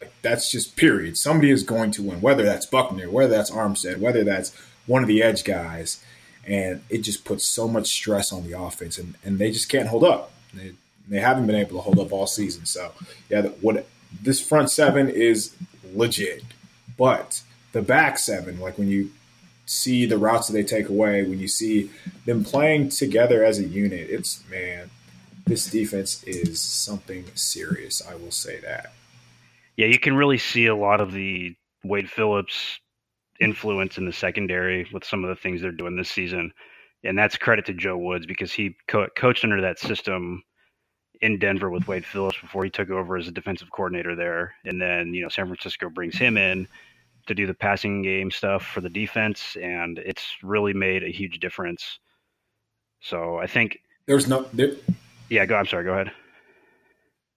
Like, 0.00 0.12
that's 0.22 0.50
just 0.50 0.76
period. 0.76 1.16
Somebody 1.16 1.50
is 1.50 1.62
going 1.62 1.90
to 1.92 2.02
win, 2.02 2.20
whether 2.20 2.44
that's 2.44 2.66
Buckner, 2.66 3.10
whether 3.10 3.34
that's 3.34 3.50
Armstead, 3.50 3.98
whether 3.98 4.24
that's 4.24 4.54
one 4.86 5.02
of 5.02 5.08
the 5.08 5.22
edge 5.22 5.44
guys, 5.44 6.02
and 6.46 6.82
it 6.88 6.98
just 6.98 7.24
puts 7.24 7.44
so 7.44 7.68
much 7.68 7.88
stress 7.88 8.32
on 8.32 8.48
the 8.48 8.58
offense, 8.58 8.98
and, 8.98 9.14
and 9.24 9.38
they 9.38 9.50
just 9.50 9.68
can't 9.68 9.88
hold 9.88 10.04
up. 10.04 10.32
They, 10.54 10.72
they 11.08 11.20
haven't 11.20 11.46
been 11.46 11.56
able 11.56 11.76
to 11.76 11.80
hold 11.80 11.98
up 11.98 12.12
all 12.12 12.26
season. 12.26 12.66
So 12.66 12.92
yeah, 13.28 13.42
what 13.60 13.86
this 14.22 14.40
front 14.40 14.70
seven 14.70 15.08
is 15.08 15.54
legit, 15.94 16.42
but 16.96 17.42
the 17.72 17.82
back 17.82 18.18
seven, 18.18 18.58
like 18.58 18.78
when 18.78 18.88
you 18.88 19.10
see 19.66 20.06
the 20.06 20.18
routes 20.18 20.48
that 20.48 20.52
they 20.52 20.64
take 20.64 20.88
away, 20.88 21.22
when 21.22 21.38
you 21.38 21.48
see 21.48 21.90
them 22.24 22.42
playing 22.44 22.88
together 22.88 23.44
as 23.44 23.58
a 23.58 23.64
unit, 23.64 24.10
it's 24.10 24.42
man, 24.50 24.90
this 25.46 25.66
defense 25.66 26.22
is 26.24 26.60
something 26.60 27.24
serious. 27.34 28.02
I 28.06 28.14
will 28.14 28.30
say 28.30 28.60
that. 28.60 28.92
Yeah, 29.76 29.86
you 29.86 29.98
can 29.98 30.16
really 30.16 30.38
see 30.38 30.66
a 30.66 30.76
lot 30.76 31.00
of 31.00 31.12
the 31.12 31.54
Wade 31.84 32.10
Phillips 32.10 32.78
influence 33.40 33.96
in 33.96 34.04
the 34.04 34.12
secondary 34.12 34.86
with 34.92 35.04
some 35.04 35.24
of 35.24 35.30
the 35.30 35.36
things 35.36 35.62
they're 35.62 35.72
doing 35.72 35.96
this 35.96 36.10
season. 36.10 36.52
And 37.04 37.18
that's 37.18 37.38
credit 37.38 37.64
to 37.66 37.72
Joe 37.72 37.96
Woods 37.96 38.26
because 38.26 38.52
he 38.52 38.76
co- 38.86 39.08
coached 39.16 39.44
under 39.44 39.62
that 39.62 39.78
system 39.78 40.42
in 41.22 41.38
Denver 41.38 41.70
with 41.70 41.88
Wade 41.88 42.04
Phillips 42.04 42.38
before 42.40 42.64
he 42.64 42.70
took 42.70 42.90
over 42.90 43.16
as 43.16 43.28
a 43.28 43.32
defensive 43.32 43.70
coordinator 43.70 44.14
there. 44.14 44.54
And 44.64 44.80
then, 44.80 45.14
you 45.14 45.22
know, 45.22 45.28
San 45.28 45.46
Francisco 45.46 45.88
brings 45.88 46.16
him 46.16 46.36
in 46.36 46.68
to 47.26 47.34
do 47.34 47.46
the 47.46 47.54
passing 47.54 48.02
game 48.02 48.30
stuff 48.30 48.66
for 48.66 48.80
the 48.80 48.88
defense, 48.88 49.56
and 49.60 49.98
it's 49.98 50.34
really 50.42 50.72
made 50.72 51.04
a 51.04 51.10
huge 51.10 51.38
difference. 51.38 51.98
So 53.00 53.36
I 53.36 53.46
think 53.46 53.78
there's 54.06 54.28
no 54.28 54.46
there, 54.52 54.72
Yeah, 55.30 55.46
go. 55.46 55.56
I'm 55.56 55.66
sorry. 55.66 55.84
Go 55.84 55.92
ahead. 55.92 56.12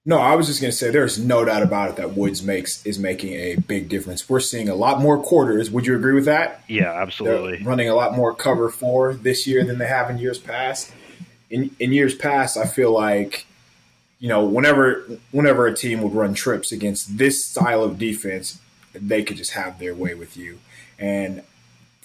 No, 0.06 0.18
I 0.18 0.36
was 0.36 0.48
just 0.48 0.60
going 0.60 0.72
to 0.72 0.76
say 0.76 0.90
there's 0.90 1.18
no 1.18 1.46
doubt 1.46 1.64
about 1.64 1.92
it 1.92 1.96
that 1.96 2.14
Woods 2.14 2.44
makes 2.44 2.86
is 2.86 3.00
making 3.00 3.34
a 3.34 3.56
big 3.56 3.88
difference. 3.88 4.28
We're 4.28 4.42
seeing 4.42 4.68
a 4.68 4.76
lot 4.76 5.00
more 5.00 5.18
quarters. 5.18 5.72
Would 5.72 5.86
you 5.86 5.96
agree 5.96 6.14
with 6.14 6.26
that? 6.26 6.62
Yeah, 6.68 6.92
absolutely. 6.92 7.58
They're 7.58 7.68
running 7.68 7.88
a 7.88 7.96
lot 7.96 8.14
more 8.14 8.36
cover 8.36 8.70
four 8.70 9.14
this 9.14 9.48
year 9.48 9.64
than 9.64 9.78
they 9.78 9.88
have 9.88 10.10
in 10.10 10.18
years 10.18 10.40
past. 10.40 10.92
In 11.50 11.74
in 11.80 11.94
years 11.94 12.16
past, 12.16 12.58
I 12.58 12.66
feel 12.66 12.92
like 12.92 13.46
you 14.20 14.28
know 14.28 14.44
whenever 14.44 15.06
whenever 15.32 15.68
a 15.68 15.74
team 15.74 16.02
would 16.02 16.14
run 16.14 16.34
trips 16.34 16.72
against 16.74 17.18
this 17.18 17.46
style 17.46 17.84
of 17.84 17.98
defense, 17.98 18.60
they 18.94 19.24
could 19.24 19.38
just 19.38 19.52
have 19.52 19.80
their 19.80 19.96
way 19.96 20.16
with 20.16 20.36
you. 20.36 20.60
And 21.00 21.44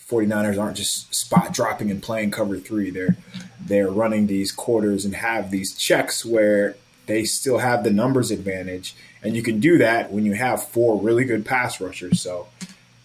49ers 0.08 0.60
aren't 0.60 0.76
just 0.76 1.14
spot 1.14 1.52
dropping 1.52 1.90
and 1.90 2.02
playing 2.02 2.30
cover 2.30 2.58
3. 2.58 2.90
They're 2.90 3.16
they're 3.60 3.90
running 3.90 4.26
these 4.26 4.50
quarters 4.50 5.04
and 5.04 5.14
have 5.14 5.50
these 5.50 5.74
checks 5.74 6.24
where 6.24 6.76
they 7.06 7.24
still 7.24 7.58
have 7.58 7.84
the 7.84 7.90
numbers 7.90 8.30
advantage, 8.30 8.94
and 9.22 9.36
you 9.36 9.42
can 9.42 9.60
do 9.60 9.78
that 9.78 10.10
when 10.12 10.24
you 10.24 10.34
have 10.34 10.62
four 10.62 11.00
really 11.00 11.24
good 11.24 11.44
pass 11.44 11.80
rushers. 11.80 12.20
So 12.20 12.46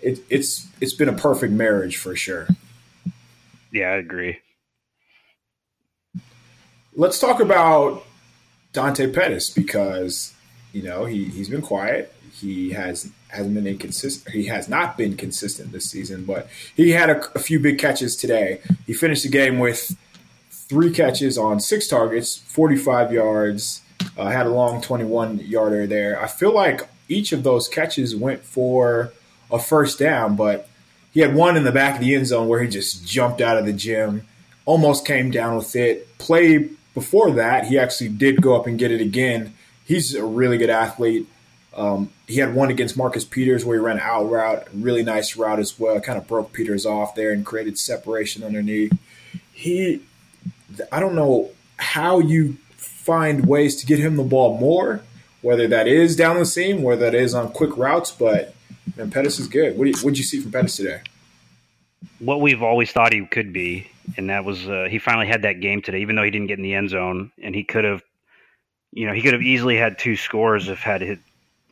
it, 0.01 0.19
it's 0.29 0.67
it's 0.79 0.93
been 0.93 1.09
a 1.09 1.13
perfect 1.13 1.53
marriage 1.53 1.97
for 1.97 2.15
sure. 2.15 2.47
Yeah, 3.71 3.89
I 3.89 3.95
agree. 3.95 4.39
Let's 6.95 7.19
talk 7.19 7.39
about 7.39 8.05
Dante 8.71 9.11
Pettis 9.11 9.49
because 9.49 10.33
you 10.71 10.83
know 10.83 11.05
he 11.05 11.25
he's 11.25 11.49
been 11.49 11.61
quiet. 11.61 12.13
He 12.43 12.71
has 12.71 13.09
hasn't 13.29 13.55
been 13.55 13.65
inconsistent. 13.65 14.35
He 14.35 14.45
has 14.47 14.67
not 14.67 14.97
been 14.97 15.15
consistent 15.15 15.71
this 15.71 15.89
season, 15.89 16.25
but 16.25 16.47
he 16.75 16.91
had 16.91 17.09
a, 17.09 17.31
a 17.33 17.39
few 17.39 17.59
big 17.59 17.79
catches 17.79 18.15
today. 18.15 18.59
He 18.85 18.93
finished 18.93 19.23
the 19.23 19.29
game 19.29 19.59
with 19.59 19.95
three 20.51 20.91
catches 20.91 21.37
on 21.37 21.59
six 21.59 21.87
targets, 21.87 22.37
45 22.37 23.13
yards, 23.13 23.81
uh, 24.17 24.29
had 24.29 24.45
a 24.45 24.49
long 24.49 24.81
21 24.81 25.39
yarder 25.39 25.87
there. 25.87 26.21
I 26.21 26.27
feel 26.27 26.53
like 26.53 26.87
each 27.07 27.31
of 27.31 27.43
those 27.43 27.67
catches 27.67 28.15
went 28.15 28.43
for 28.43 29.13
a 29.51 29.59
first 29.59 29.99
down, 29.99 30.35
but 30.35 30.67
he 31.11 31.21
had 31.21 31.35
one 31.35 31.55
in 31.55 31.63
the 31.63 31.71
back 31.71 31.95
of 31.95 32.01
the 32.01 32.15
end 32.15 32.27
zone 32.27 32.47
where 32.47 32.61
he 32.61 32.69
just 32.69 33.07
jumped 33.07 33.39
out 33.39 33.57
of 33.57 33.65
the 33.65 33.73
gym, 33.73 34.27
almost 34.65 35.05
came 35.05 35.31
down 35.31 35.55
with 35.55 35.75
it. 35.75 36.17
Play 36.17 36.69
before 36.93 37.31
that, 37.31 37.65
he 37.65 37.77
actually 37.77 38.09
did 38.09 38.41
go 38.41 38.55
up 38.55 38.67
and 38.67 38.79
get 38.79 38.91
it 38.91 39.01
again. 39.01 39.53
He's 39.85 40.15
a 40.15 40.23
really 40.23 40.57
good 40.57 40.69
athlete. 40.69 41.27
Um, 41.75 42.11
he 42.27 42.35
had 42.35 42.53
one 42.53 42.69
against 42.69 42.95
Marcus 42.95 43.25
Peters 43.25 43.65
where 43.65 43.77
he 43.77 43.83
ran 43.83 43.97
an 43.97 44.03
out 44.03 44.29
route, 44.29 44.67
really 44.73 45.03
nice 45.03 45.35
route 45.35 45.59
as 45.59 45.79
well. 45.79 45.99
Kind 45.99 46.17
of 46.17 46.27
broke 46.27 46.53
Peters 46.53 46.85
off 46.85 47.15
there 47.15 47.31
and 47.31 47.45
created 47.45 47.79
separation 47.79 48.43
underneath. 48.43 48.93
He, 49.51 50.01
I 50.91 50.99
don't 50.99 51.15
know 51.15 51.51
how 51.77 52.19
you 52.19 52.57
find 52.77 53.45
ways 53.45 53.75
to 53.77 53.85
get 53.85 53.99
him 53.99 54.15
the 54.15 54.23
ball 54.23 54.57
more, 54.57 55.01
whether 55.41 55.67
that 55.67 55.87
is 55.87 56.15
down 56.15 56.37
the 56.37 56.45
seam, 56.45 56.83
whether 56.83 57.09
that 57.09 57.15
is 57.15 57.33
on 57.33 57.51
quick 57.51 57.75
routes. 57.75 58.11
But 58.11 58.53
man, 58.95 59.09
Pettis 59.09 59.39
is 59.39 59.47
good. 59.47 59.77
What 59.77 59.85
did 59.85 60.17
you 60.17 60.23
see 60.23 60.39
from 60.39 60.51
Pettis 60.51 60.77
today? 60.77 61.01
What 62.19 62.41
we've 62.41 62.63
always 62.63 62.91
thought 62.91 63.13
he 63.13 63.25
could 63.25 63.51
be, 63.51 63.87
and 64.17 64.29
that 64.29 64.45
was 64.45 64.67
uh, 64.67 64.87
he 64.89 64.99
finally 64.99 65.27
had 65.27 65.41
that 65.41 65.59
game 65.59 65.81
today. 65.81 65.99
Even 66.01 66.15
though 66.15 66.23
he 66.23 66.31
didn't 66.31 66.47
get 66.47 66.57
in 66.57 66.63
the 66.63 66.73
end 66.73 66.89
zone, 66.89 67.31
and 67.41 67.55
he 67.55 67.63
could 67.63 67.83
have, 67.83 68.03
you 68.91 69.07
know, 69.07 69.13
he 69.13 69.21
could 69.21 69.33
have 69.33 69.41
easily 69.41 69.77
had 69.77 69.97
two 69.97 70.15
scores 70.15 70.69
if 70.69 70.79
had 70.79 71.01
it 71.01 71.19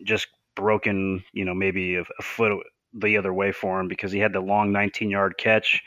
just 0.04 0.28
broken, 0.56 1.24
you 1.34 1.46
know, 1.46 1.54
maybe 1.54 1.96
a, 1.96 2.02
a 2.02 2.24
foot 2.24 2.52
the 2.94 3.18
other 3.18 3.34
way 3.34 3.52
for 3.52 3.80
him 3.80 3.88
because 3.88 4.12
he 4.12 4.20
had 4.20 4.34
the 4.34 4.42
long 4.42 4.72
19 4.72 5.10
yard 5.10 5.36
catch 5.38 5.82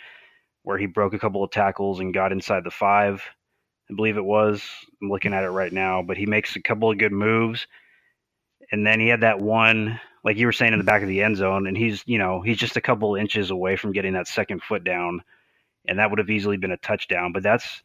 where 0.63 0.79
he 0.79 0.87
broke 0.87 1.15
a 1.15 1.19
couple 1.19 1.45
of 1.45 1.51
tackles 1.51 2.01
and 2.01 2.15
got 2.15 2.33
inside 2.33 2.65
the 2.65 2.71
five. 2.71 3.23
I 3.91 3.95
believe 3.95 4.17
it 4.17 4.25
was. 4.25 4.63
I'm 5.01 5.11
looking 5.11 5.35
at 5.35 5.45
it 5.45 5.51
right 5.51 5.73
now, 5.73 6.03
but 6.03 6.17
he 6.17 6.27
makes 6.27 6.57
a 6.57 6.63
couple 6.63 6.91
of 6.91 6.99
good 6.99 7.13
moves. 7.13 7.67
And 8.73 8.87
then 8.87 8.99
he 8.99 9.09
had 9.09 9.21
that 9.21 9.41
one, 9.41 10.01
like 10.25 10.39
you 10.39 10.47
were 10.47 10.53
saying, 10.53 10.73
in 10.73 10.79
the 10.79 10.85
back 10.85 11.03
of 11.03 11.09
the 11.09 11.23
end 11.23 11.37
zone, 11.37 11.67
and 11.67 11.77
he's, 11.77 12.03
you 12.07 12.17
know, 12.17 12.41
he's 12.41 12.57
just 12.57 12.79
a 12.79 12.81
couple 12.81 13.15
inches 13.15 13.51
away 13.51 13.77
from 13.77 13.93
getting 13.93 14.15
that 14.15 14.27
second 14.27 14.63
foot 14.63 14.85
down, 14.85 15.23
and 15.87 15.99
that 15.99 16.09
would 16.09 16.19
have 16.19 16.31
easily 16.31 16.57
been 16.57 16.71
a 16.71 16.79
touchdown. 16.79 17.33
But 17.33 17.43
that's 17.43 17.83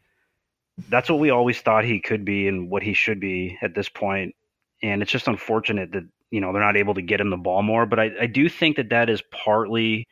that's 0.87 1.09
what 1.09 1.19
we 1.19 1.31
always 1.31 1.59
thought 1.59 1.83
he 1.83 1.99
could 1.99 2.23
be 2.23 2.47
and 2.47 2.69
what 2.69 2.81
he 2.81 2.93
should 2.93 3.19
be 3.19 3.57
at 3.61 3.75
this 3.75 3.89
point. 3.89 4.33
And 4.81 5.01
it's 5.01 5.11
just 5.11 5.27
unfortunate 5.27 5.91
that 5.91 6.05
you 6.31 6.41
know 6.41 6.53
they're 6.53 6.61
not 6.61 6.77
able 6.77 6.93
to 6.93 7.01
get 7.01 7.21
him 7.21 7.29
the 7.29 7.37
ball 7.37 7.61
more. 7.61 7.85
But 7.85 7.99
I, 7.99 8.11
I 8.21 8.25
do 8.27 8.49
think 8.49 8.77
that 8.77 8.89
that 8.89 9.09
is 9.09 9.21
partly 9.31 10.07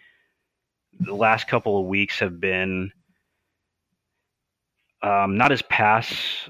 the 1.00 1.14
last 1.14 1.48
couple 1.48 1.80
of 1.80 1.86
weeks 1.86 2.20
have 2.20 2.40
been 2.40 2.92
um, 5.04 5.38
not 5.38 5.52
as 5.52 5.62
pass 5.64 6.50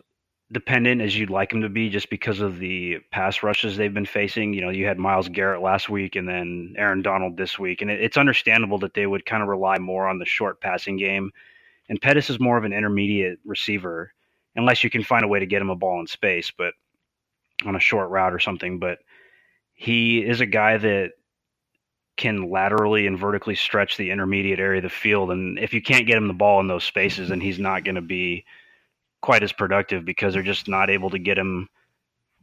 dependent 0.52 1.02
as 1.02 1.18
you'd 1.18 1.30
like 1.30 1.50
them 1.50 1.62
to 1.62 1.70
be, 1.70 1.90
just 1.90 2.10
because 2.10 2.40
of 2.40 2.60
the 2.60 3.00
pass 3.12 3.44
rushes 3.44 3.76
they've 3.76 3.94
been 3.94 4.06
facing. 4.06 4.54
You 4.54 4.62
know, 4.62 4.70
you 4.70 4.86
had 4.86 4.98
Myles 4.98 5.28
Garrett 5.28 5.62
last 5.62 5.90
week, 5.90 6.16
and 6.16 6.28
then 6.28 6.74
Aaron 6.78 7.02
Donald 7.02 7.38
this 7.38 7.60
week, 7.60 7.82
and 7.82 7.92
it, 7.92 8.02
it's 8.02 8.18
understandable 8.18 8.78
that 8.80 8.94
they 8.94 9.06
would 9.08 9.26
kind 9.26 9.44
of 9.44 9.50
rely 9.50 9.78
more 9.78 10.08
on 10.08 10.20
the 10.20 10.26
short 10.26 10.62
passing 10.62 10.98
game. 10.98 11.32
And 11.90 12.02
Pettis 12.02 12.30
is 12.30 12.40
more 12.40 12.58
of 12.58 12.64
an 12.64 12.74
intermediate 12.74 13.40
receiver, 13.46 14.14
unless 14.56 14.84
you 14.84 14.90
can 14.90 15.04
find 15.04 15.26
a 15.26 15.28
way 15.28 15.40
to 15.40 15.46
get 15.46 15.62
him 15.62 15.70
a 15.70 15.76
ball 15.76 16.00
in 16.00 16.08
space, 16.08 16.52
but 16.58 16.74
on 17.66 17.76
a 17.76 17.80
short 17.80 18.10
route 18.10 18.34
or 18.34 18.40
something. 18.40 18.80
But 18.80 19.00
he 19.78 20.26
is 20.26 20.42
a 20.42 20.46
guy 20.48 20.76
that 20.76 21.12
can 22.18 22.50
laterally 22.50 23.06
and 23.06 23.18
vertically 23.18 23.54
stretch 23.54 23.96
the 23.96 24.10
intermediate 24.10 24.60
area 24.60 24.80
of 24.80 24.84
the 24.84 24.90
field. 24.90 25.30
And 25.30 25.60
if 25.60 25.72
you 25.72 25.84
can't 25.84 26.08
get 26.08 26.18
him 26.18 26.28
the 26.28 26.34
ball 26.34 26.60
in 26.60 26.68
those 26.68 26.84
spaces, 26.84 27.30
then 27.30 27.40
he's 27.40 27.60
not 27.60 27.84
going 27.84 27.96
to 27.96 28.02
be 28.02 28.44
quite 29.22 29.44
as 29.44 29.54
productive 29.54 30.04
because 30.04 30.34
they're 30.34 30.42
just 30.42 30.68
not 30.68 30.90
able 30.90 31.12
to 31.12 31.20
get 31.20 31.38
him 31.38 31.70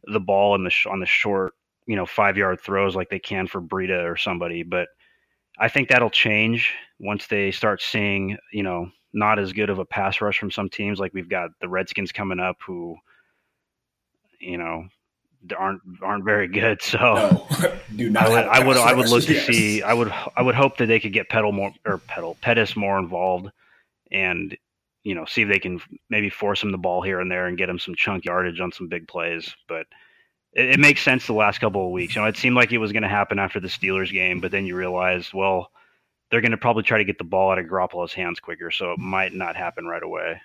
the 0.04 0.20
ball 0.20 0.54
in 0.54 0.62
the 0.62 0.70
sh- 0.70 0.86
on 0.86 1.00
the 1.00 1.06
short, 1.06 1.54
you 1.86 1.96
know, 1.96 2.06
five 2.06 2.36
yard 2.36 2.60
throws 2.60 2.94
like 2.94 3.10
they 3.10 3.18
can 3.18 3.48
for 3.48 3.60
Breida 3.60 4.08
or 4.08 4.16
somebody. 4.16 4.62
But 4.62 4.86
I 5.58 5.66
think 5.68 5.88
that'll 5.88 6.10
change 6.10 6.72
once 7.00 7.26
they 7.26 7.50
start 7.50 7.82
seeing, 7.82 8.38
you 8.52 8.62
know, 8.62 8.90
not 9.12 9.40
as 9.40 9.52
good 9.52 9.70
of 9.70 9.80
a 9.80 9.84
pass 9.84 10.20
rush 10.20 10.38
from 10.38 10.52
some 10.52 10.68
teams. 10.68 11.00
Like 11.00 11.12
we've 11.12 11.28
got 11.28 11.50
the 11.60 11.68
Redskins 11.68 12.12
coming 12.12 12.38
up, 12.38 12.58
who, 12.64 12.96
you 14.38 14.56
know, 14.56 14.84
aren't 15.52 15.82
aren't 16.02 16.24
very 16.24 16.48
good. 16.48 16.82
So 16.82 16.98
no, 16.98 17.72
do 17.96 18.10
not. 18.10 18.26
I 18.26 18.28
would 18.28 18.44
I 18.46 18.66
would, 18.66 18.76
I 18.76 18.94
would 18.94 19.08
look 19.08 19.24
to 19.24 19.34
yes. 19.34 19.46
see. 19.46 19.82
I 19.82 19.92
would 19.92 20.12
I 20.36 20.42
would 20.42 20.54
hope 20.54 20.78
that 20.78 20.86
they 20.86 21.00
could 21.00 21.12
get 21.12 21.28
pedal 21.28 21.52
more 21.52 21.72
or 21.84 21.98
pedal 21.98 22.36
Pettis 22.40 22.76
more 22.76 22.98
involved, 22.98 23.50
and 24.10 24.56
you 25.02 25.14
know 25.14 25.24
see 25.24 25.42
if 25.42 25.48
they 25.48 25.58
can 25.58 25.80
maybe 26.08 26.30
force 26.30 26.62
him 26.62 26.72
the 26.72 26.78
ball 26.78 27.02
here 27.02 27.20
and 27.20 27.30
there 27.30 27.46
and 27.46 27.58
get 27.58 27.68
him 27.68 27.78
some 27.78 27.94
chunk 27.94 28.24
yardage 28.24 28.60
on 28.60 28.72
some 28.72 28.88
big 28.88 29.08
plays. 29.08 29.54
But 29.68 29.86
it, 30.52 30.70
it 30.70 30.80
makes 30.80 31.02
sense 31.02 31.26
the 31.26 31.32
last 31.32 31.58
couple 31.58 31.84
of 31.84 31.92
weeks. 31.92 32.14
You 32.14 32.22
know, 32.22 32.28
it 32.28 32.36
seemed 32.36 32.56
like 32.56 32.72
it 32.72 32.78
was 32.78 32.92
going 32.92 33.02
to 33.02 33.08
happen 33.08 33.38
after 33.38 33.60
the 33.60 33.68
Steelers 33.68 34.12
game, 34.12 34.40
but 34.40 34.50
then 34.50 34.66
you 34.66 34.76
realize, 34.76 35.32
well, 35.34 35.70
they're 36.30 36.40
going 36.40 36.52
to 36.52 36.56
probably 36.56 36.82
try 36.82 36.98
to 36.98 37.04
get 37.04 37.18
the 37.18 37.24
ball 37.24 37.50
out 37.50 37.58
of 37.58 37.66
Garoppolo's 37.66 38.12
hands 38.12 38.40
quicker, 38.40 38.70
so 38.70 38.92
it 38.92 38.98
might 38.98 39.34
not 39.34 39.56
happen 39.56 39.86
right 39.86 40.02
away. 40.02 40.40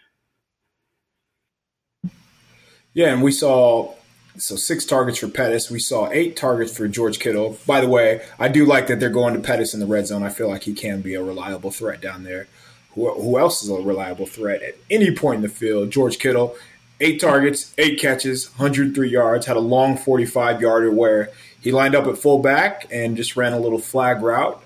Yeah, 2.93 3.13
and 3.13 3.21
we 3.21 3.31
saw 3.31 3.93
so 4.39 4.55
six 4.55 4.85
targets 4.85 5.19
for 5.19 5.27
Pettis. 5.27 5.69
We 5.69 5.79
saw 5.79 6.09
eight 6.11 6.35
targets 6.35 6.75
for 6.75 6.87
George 6.87 7.19
Kittle. 7.19 7.57
By 7.67 7.81
the 7.81 7.89
way, 7.89 8.21
I 8.39 8.47
do 8.47 8.65
like 8.65 8.87
that 8.87 8.99
they're 8.99 9.09
going 9.09 9.33
to 9.33 9.39
Pettis 9.39 9.73
in 9.73 9.79
the 9.79 9.85
red 9.85 10.07
zone. 10.07 10.23
I 10.23 10.29
feel 10.29 10.47
like 10.47 10.63
he 10.63 10.73
can 10.73 11.01
be 11.01 11.13
a 11.15 11.23
reliable 11.23 11.71
threat 11.71 12.01
down 12.01 12.23
there. 12.23 12.47
Who, 12.95 13.13
who 13.13 13.37
else 13.37 13.61
is 13.63 13.69
a 13.69 13.75
reliable 13.75 14.25
threat 14.25 14.61
at 14.61 14.75
any 14.89 15.13
point 15.13 15.37
in 15.37 15.41
the 15.41 15.49
field? 15.49 15.91
George 15.91 16.19
Kittle, 16.19 16.55
eight 16.99 17.19
targets, 17.19 17.73
eight 17.77 17.99
catches, 17.99 18.49
103 18.57 19.09
yards, 19.09 19.45
had 19.45 19.57
a 19.57 19.61
long 19.61 19.97
45 19.97 20.61
yarder 20.61 20.91
where 20.91 21.29
he 21.61 21.71
lined 21.71 21.95
up 21.95 22.07
at 22.07 22.17
fullback 22.17 22.87
and 22.91 23.17
just 23.17 23.35
ran 23.35 23.53
a 23.53 23.59
little 23.59 23.79
flag 23.79 24.21
route. 24.21 24.63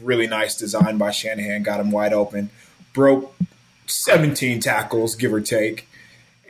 Really 0.00 0.26
nice 0.26 0.56
design 0.56 0.98
by 0.98 1.10
Shanahan, 1.10 1.62
got 1.62 1.80
him 1.80 1.90
wide 1.90 2.12
open, 2.12 2.50
broke 2.92 3.34
17 3.86 4.60
tackles, 4.60 5.14
give 5.14 5.32
or 5.32 5.40
take. 5.40 5.88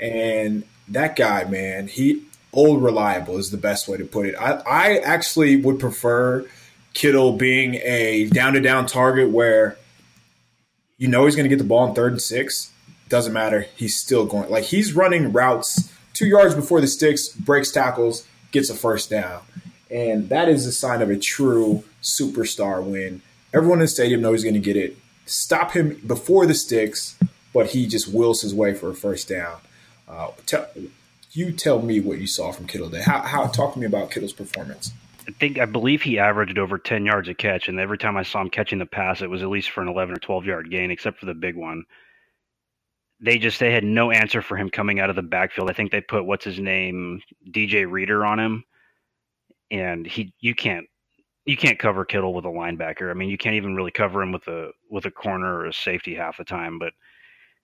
And 0.00 0.64
that 0.88 1.16
guy, 1.16 1.44
man, 1.44 1.88
he 1.88 2.24
old 2.52 2.82
reliable 2.82 3.36
is 3.38 3.50
the 3.50 3.56
best 3.56 3.88
way 3.88 3.98
to 3.98 4.04
put 4.04 4.26
it. 4.26 4.34
I, 4.36 4.52
I 4.66 4.98
actually 4.98 5.56
would 5.56 5.78
prefer 5.78 6.46
Kittle 6.94 7.36
being 7.36 7.76
a 7.76 8.26
down 8.26 8.54
to 8.54 8.60
down 8.60 8.86
target 8.86 9.30
where 9.30 9.76
you 10.96 11.08
know 11.08 11.26
he's 11.26 11.36
going 11.36 11.44
to 11.44 11.54
get 11.54 11.58
the 11.58 11.68
ball 11.68 11.86
in 11.88 11.94
third 11.94 12.12
and 12.12 12.22
six. 12.22 12.72
Doesn't 13.08 13.32
matter. 13.32 13.66
He's 13.76 13.96
still 13.96 14.26
going. 14.26 14.50
Like 14.50 14.64
he's 14.64 14.94
running 14.94 15.32
routes 15.32 15.92
two 16.18 16.26
yards 16.26 16.54
before 16.54 16.80
the 16.80 16.88
sticks, 16.88 17.28
breaks 17.28 17.70
tackles, 17.70 18.26
gets 18.50 18.70
a 18.70 18.74
first 18.74 19.08
down. 19.08 19.40
And 19.88 20.28
that 20.30 20.48
is 20.48 20.66
a 20.66 20.72
sign 20.72 21.00
of 21.00 21.10
a 21.10 21.16
true 21.16 21.84
superstar 22.02 22.82
when 22.82 23.22
everyone 23.54 23.78
in 23.78 23.82
the 23.82 23.88
stadium 23.88 24.20
knows 24.20 24.42
he's 24.42 24.50
going 24.50 24.54
to 24.54 24.60
get 24.60 24.76
it. 24.76 24.96
Stop 25.26 25.72
him 25.72 26.00
before 26.06 26.44
the 26.46 26.54
sticks, 26.54 27.16
but 27.54 27.68
he 27.68 27.86
just 27.86 28.08
wills 28.08 28.42
his 28.42 28.54
way 28.54 28.74
for 28.74 28.90
a 28.90 28.94
first 28.94 29.28
down. 29.28 29.58
Uh, 30.08 30.30
you 31.38 31.52
tell 31.52 31.80
me 31.82 32.00
what 32.00 32.18
you 32.18 32.26
saw 32.26 32.52
from 32.52 32.66
Kittle 32.66 32.90
today. 32.90 33.02
How, 33.02 33.20
how 33.22 33.46
talk 33.46 33.74
to 33.74 33.78
me 33.78 33.86
about 33.86 34.10
Kittle's 34.10 34.32
performance? 34.32 34.92
I 35.28 35.32
think 35.32 35.58
I 35.58 35.66
believe 35.66 36.02
he 36.02 36.18
averaged 36.18 36.58
over 36.58 36.78
10 36.78 37.06
yards 37.06 37.28
a 37.28 37.34
catch, 37.34 37.68
and 37.68 37.78
every 37.78 37.98
time 37.98 38.16
I 38.16 38.22
saw 38.22 38.40
him 38.40 38.50
catching 38.50 38.78
the 38.78 38.86
pass, 38.86 39.22
it 39.22 39.30
was 39.30 39.42
at 39.42 39.48
least 39.48 39.70
for 39.70 39.82
an 39.82 39.88
11 39.88 40.14
or 40.14 40.18
12 40.18 40.46
yard 40.46 40.70
gain, 40.70 40.90
except 40.90 41.18
for 41.20 41.26
the 41.26 41.34
big 41.34 41.56
one. 41.56 41.84
they 43.20 43.38
just 43.38 43.58
they 43.60 43.72
had 43.72 43.84
no 43.84 44.10
answer 44.10 44.42
for 44.42 44.56
him 44.56 44.70
coming 44.70 45.00
out 45.00 45.10
of 45.10 45.16
the 45.16 45.22
backfield. 45.22 45.70
I 45.70 45.72
think 45.72 45.90
they 45.90 46.00
put 46.00 46.24
what's 46.26 46.44
his 46.44 46.58
name 46.60 47.20
DJ 47.50 47.90
Reader 47.90 48.24
on 48.24 48.38
him, 48.38 48.64
and 49.70 50.06
he 50.06 50.34
you 50.40 50.54
can't 50.54 50.86
you 51.44 51.56
can't 51.56 51.78
cover 51.78 52.04
Kittle 52.04 52.34
with 52.34 52.44
a 52.44 52.48
linebacker. 52.48 53.10
I 53.10 53.14
mean, 53.14 53.30
you 53.30 53.38
can't 53.38 53.56
even 53.56 53.74
really 53.74 53.90
cover 53.90 54.22
him 54.22 54.32
with 54.32 54.46
a 54.48 54.70
with 54.90 55.06
a 55.06 55.10
corner 55.10 55.52
or 55.58 55.66
a 55.66 55.72
safety 55.72 56.14
half 56.14 56.38
the 56.38 56.44
time. 56.44 56.78
But 56.78 56.92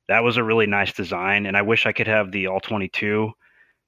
that 0.08 0.24
was 0.24 0.36
a 0.36 0.44
really 0.44 0.66
nice 0.66 0.92
design, 0.92 1.46
and 1.46 1.56
I 1.56 1.62
wish 1.62 1.86
I 1.86 1.92
could 1.92 2.08
have 2.08 2.32
the 2.32 2.48
all 2.48 2.60
twenty 2.60 2.88
two. 2.88 3.32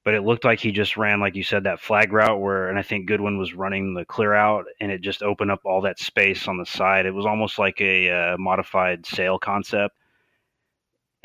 But 0.07 0.13
it 0.13 0.23
looked 0.23 0.45
like 0.45 0.61
he 0.61 0.71
just 0.71 0.95
ran, 0.95 1.19
like 1.19 1.35
you 1.35 1.43
said, 1.43 1.65
that 1.65 1.81
flag 1.81 2.13
route 2.13 2.39
where, 2.39 2.69
and 2.69 2.79
I 2.79 2.81
think 2.81 3.07
Goodwin 3.07 3.37
was 3.37 3.53
running 3.53 3.93
the 3.93 4.05
clear 4.05 4.33
out, 4.33 4.63
and 4.79 4.89
it 4.89 5.01
just 5.01 5.21
opened 5.21 5.51
up 5.51 5.65
all 5.65 5.81
that 5.81 5.99
space 5.99 6.47
on 6.47 6.57
the 6.57 6.65
side. 6.65 7.05
It 7.05 7.13
was 7.13 7.25
almost 7.25 7.59
like 7.59 7.81
a 7.81 8.09
uh, 8.09 8.37
modified 8.37 9.05
sail 9.05 9.37
concept 9.37 9.97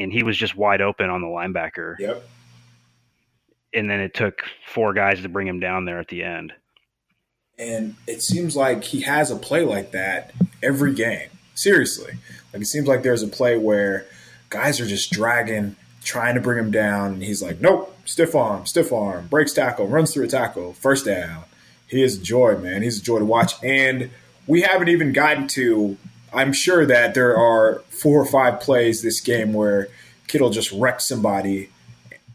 and 0.02 0.12
he 0.12 0.22
was 0.22 0.36
just 0.36 0.56
wide 0.56 0.80
open 0.80 1.10
on 1.10 1.20
the 1.20 1.26
linebacker. 1.26 1.98
Yep. 1.98 2.22
And 3.74 3.88
then 3.88 4.00
it 4.00 4.14
took 4.14 4.42
four 4.66 4.92
guys 4.92 5.22
to 5.22 5.28
bring 5.28 5.46
him 5.46 5.60
down 5.60 5.84
there 5.84 5.98
at 5.98 6.08
the 6.08 6.22
end. 6.22 6.52
And 7.58 7.94
it 8.06 8.22
seems 8.22 8.56
like 8.56 8.84
he 8.84 9.02
has 9.02 9.30
a 9.30 9.36
play 9.36 9.64
like 9.64 9.92
that 9.92 10.32
every 10.62 10.94
game. 10.94 11.28
Seriously. 11.54 12.14
Like 12.52 12.62
it 12.62 12.66
seems 12.66 12.86
like 12.86 13.02
there's 13.02 13.22
a 13.22 13.28
play 13.28 13.56
where 13.56 14.06
guys 14.50 14.80
are 14.80 14.86
just 14.86 15.10
dragging, 15.12 15.76
trying 16.04 16.34
to 16.34 16.40
bring 16.40 16.58
him 16.58 16.70
down, 16.70 17.14
and 17.14 17.22
he's 17.22 17.42
like, 17.42 17.60
Nope, 17.60 17.96
stiff 18.04 18.34
arm, 18.34 18.66
stiff 18.66 18.92
arm, 18.92 19.26
breaks 19.28 19.52
tackle, 19.52 19.86
runs 19.86 20.12
through 20.12 20.24
a 20.24 20.28
tackle, 20.28 20.74
first 20.74 21.04
down. 21.06 21.44
He 21.86 22.02
is 22.02 22.18
joy, 22.18 22.56
man. 22.56 22.82
He's 22.82 22.98
a 22.98 23.02
joy 23.02 23.18
to 23.18 23.24
watch. 23.24 23.52
And 23.62 24.10
we 24.46 24.62
haven't 24.62 24.88
even 24.88 25.12
gotten 25.12 25.46
to 25.48 25.98
I'm 26.32 26.52
sure 26.52 26.86
that 26.86 27.14
there 27.14 27.36
are 27.36 27.80
four 27.90 28.20
or 28.20 28.26
five 28.26 28.60
plays 28.60 29.02
this 29.02 29.20
game 29.20 29.52
where 29.52 29.88
Kittle 30.28 30.50
just 30.50 30.72
wrecked 30.72 31.02
somebody 31.02 31.68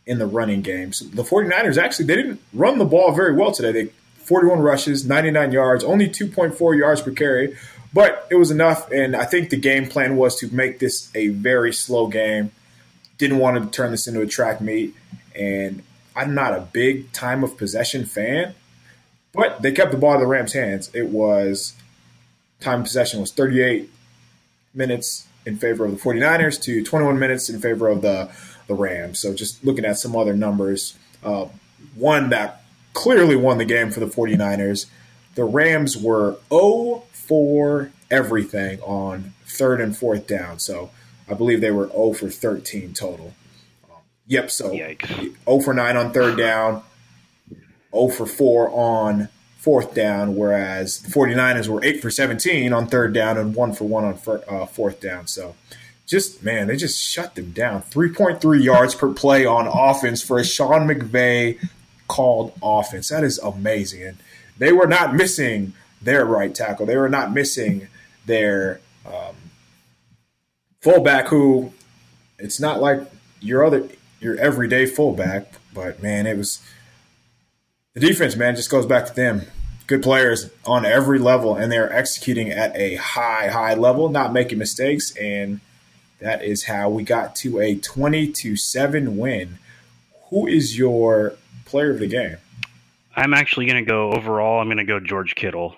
in 0.05 0.19
the 0.19 0.27
running 0.27 0.61
game. 0.61 0.93
So 0.93 1.05
the 1.05 1.23
49ers 1.23 1.77
actually 1.77 2.05
they 2.05 2.15
didn't 2.15 2.39
run 2.53 2.77
the 2.77 2.85
ball 2.85 3.11
very 3.11 3.33
well 3.33 3.51
today. 3.51 3.71
They 3.71 3.91
41 4.23 4.59
rushes, 4.59 5.05
99 5.05 5.51
yards, 5.51 5.83
only 5.83 6.09
2.4 6.09 6.77
yards 6.77 7.01
per 7.01 7.11
carry, 7.11 7.57
but 7.93 8.27
it 8.29 8.35
was 8.35 8.51
enough 8.51 8.91
and 8.91 9.15
I 9.15 9.25
think 9.25 9.49
the 9.49 9.57
game 9.57 9.87
plan 9.87 10.15
was 10.15 10.37
to 10.39 10.53
make 10.53 10.79
this 10.79 11.09
a 11.15 11.29
very 11.29 11.73
slow 11.73 12.07
game. 12.07 12.51
Didn't 13.17 13.39
want 13.39 13.63
to 13.63 13.69
turn 13.69 13.91
this 13.91 14.07
into 14.07 14.21
a 14.21 14.27
track 14.27 14.61
meet 14.61 14.95
and 15.35 15.83
I'm 16.15 16.33
not 16.33 16.53
a 16.53 16.61
big 16.61 17.11
time 17.11 17.43
of 17.43 17.57
possession 17.57 18.05
fan, 18.05 18.55
but 19.33 19.61
they 19.61 19.71
kept 19.71 19.91
the 19.91 19.97
ball 19.97 20.15
in 20.15 20.19
the 20.19 20.25
Rams' 20.25 20.53
hands. 20.53 20.89
It 20.93 21.09
was 21.09 21.73
time 22.59 22.81
possession 22.81 23.21
was 23.21 23.31
38 23.31 23.87
minutes 24.73 25.27
in 25.45 25.57
favor 25.57 25.85
of 25.85 25.91
the 25.91 25.97
49ers 25.97 26.59
to 26.63 26.83
21 26.83 27.19
minutes 27.19 27.49
in 27.49 27.59
favor 27.61 27.87
of 27.87 28.01
the, 28.01 28.31
the 28.67 28.73
Rams. 28.73 29.19
So 29.19 29.33
just 29.33 29.63
looking 29.63 29.85
at 29.85 29.97
some 29.97 30.15
other 30.15 30.35
numbers, 30.35 30.97
uh, 31.23 31.45
one 31.95 32.31
that 32.31 32.63
clearly 32.93 33.35
won 33.35 33.59
the 33.59 33.65
game 33.65 33.91
for 33.91 33.99
the 33.99 34.07
49ers, 34.07 34.87
the 35.35 35.43
Rams 35.43 35.95
were 35.95 36.37
0 36.49 37.03
for 37.11 37.91
everything 38.09 38.79
on 38.81 39.33
third 39.45 39.81
and 39.81 39.95
fourth 39.95 40.25
down. 40.25 40.57
So 40.57 40.89
I 41.29 41.33
believe 41.33 41.61
they 41.61 41.71
were 41.71 41.89
0 41.89 42.13
for 42.13 42.29
13 42.29 42.93
total. 42.93 43.33
Um, 43.89 43.97
yep, 44.25 44.49
so 44.51 44.71
Yikes. 44.71 45.07
0 45.45 45.59
for 45.61 45.73
9 45.73 45.97
on 45.97 46.13
third 46.13 46.37
down, 46.37 46.83
0 47.93 48.09
for 48.09 48.25
4 48.25 48.69
on 48.69 49.29
fourth 49.57 49.93
down, 49.93 50.35
whereas 50.35 50.99
the 50.99 51.09
49ers 51.09 51.67
were 51.67 51.83
8 51.83 52.01
for 52.01 52.09
17 52.09 52.71
on 52.71 52.87
third 52.87 53.13
down 53.13 53.37
and 53.37 53.53
1 53.53 53.73
for 53.73 53.83
1 53.83 54.03
on 54.05 54.41
uh, 54.47 54.65
fourth 54.65 55.01
down. 55.01 55.27
So 55.27 55.55
just, 56.05 56.41
man, 56.41 56.67
they 56.67 56.77
just 56.77 56.97
shut 56.97 57.35
them 57.35 57.51
down. 57.51 57.81
3.3 57.81 58.63
yards 58.63 58.95
per 58.95 59.11
play 59.11 59.45
on 59.45 59.67
offense 59.67 60.23
for 60.23 60.39
a 60.39 60.45
Sean 60.45 60.87
McVay 60.87 61.59
called 62.07 62.53
offense. 62.63 63.09
That 63.09 63.25
is 63.25 63.39
amazing. 63.39 64.03
And 64.03 64.17
they 64.57 64.71
were 64.71 64.87
not 64.87 65.13
missing 65.15 65.73
their 66.01 66.25
right 66.25 66.55
tackle, 66.55 66.85
they 66.85 66.95
were 66.95 67.09
not 67.09 67.33
missing 67.33 67.89
their 68.25 68.79
um, 69.05 69.35
fullback, 70.87 71.27
who 71.27 71.73
it's 72.39 72.59
not 72.59 72.79
like 72.79 73.01
your 73.41 73.65
other 73.65 73.87
your 74.19 74.37
everyday 74.37 74.85
fullback, 74.85 75.53
but 75.73 76.01
man, 76.01 76.25
it 76.25 76.37
was 76.37 76.61
the 77.93 77.99
defense, 77.99 78.35
man, 78.35 78.55
just 78.55 78.69
goes 78.69 78.85
back 78.85 79.05
to 79.07 79.13
them 79.13 79.43
good 79.87 80.03
players 80.03 80.49
on 80.65 80.85
every 80.85 81.17
level, 81.17 81.55
and 81.55 81.71
they're 81.71 81.91
executing 81.91 82.51
at 82.51 82.75
a 82.75 82.95
high, 82.95 83.47
high 83.47 83.73
level, 83.73 84.09
not 84.09 84.33
making 84.33 84.57
mistakes. 84.57 85.15
And 85.15 85.61
that 86.19 86.43
is 86.43 86.65
how 86.65 86.89
we 86.89 87.03
got 87.03 87.35
to 87.37 87.59
a 87.59 87.75
20 87.75 88.31
to 88.33 88.55
7 88.57 89.17
win. 89.17 89.57
Who 90.29 90.45
is 90.45 90.77
your 90.77 91.35
player 91.65 91.91
of 91.91 91.99
the 91.99 92.07
game? 92.07 92.37
I'm 93.15 93.33
actually 93.33 93.65
going 93.65 93.83
to 93.83 93.89
go 93.89 94.11
overall, 94.11 94.59
I'm 94.61 94.67
going 94.67 94.77
to 94.77 94.83
go 94.83 94.99
George 94.99 95.35
Kittle. 95.35 95.75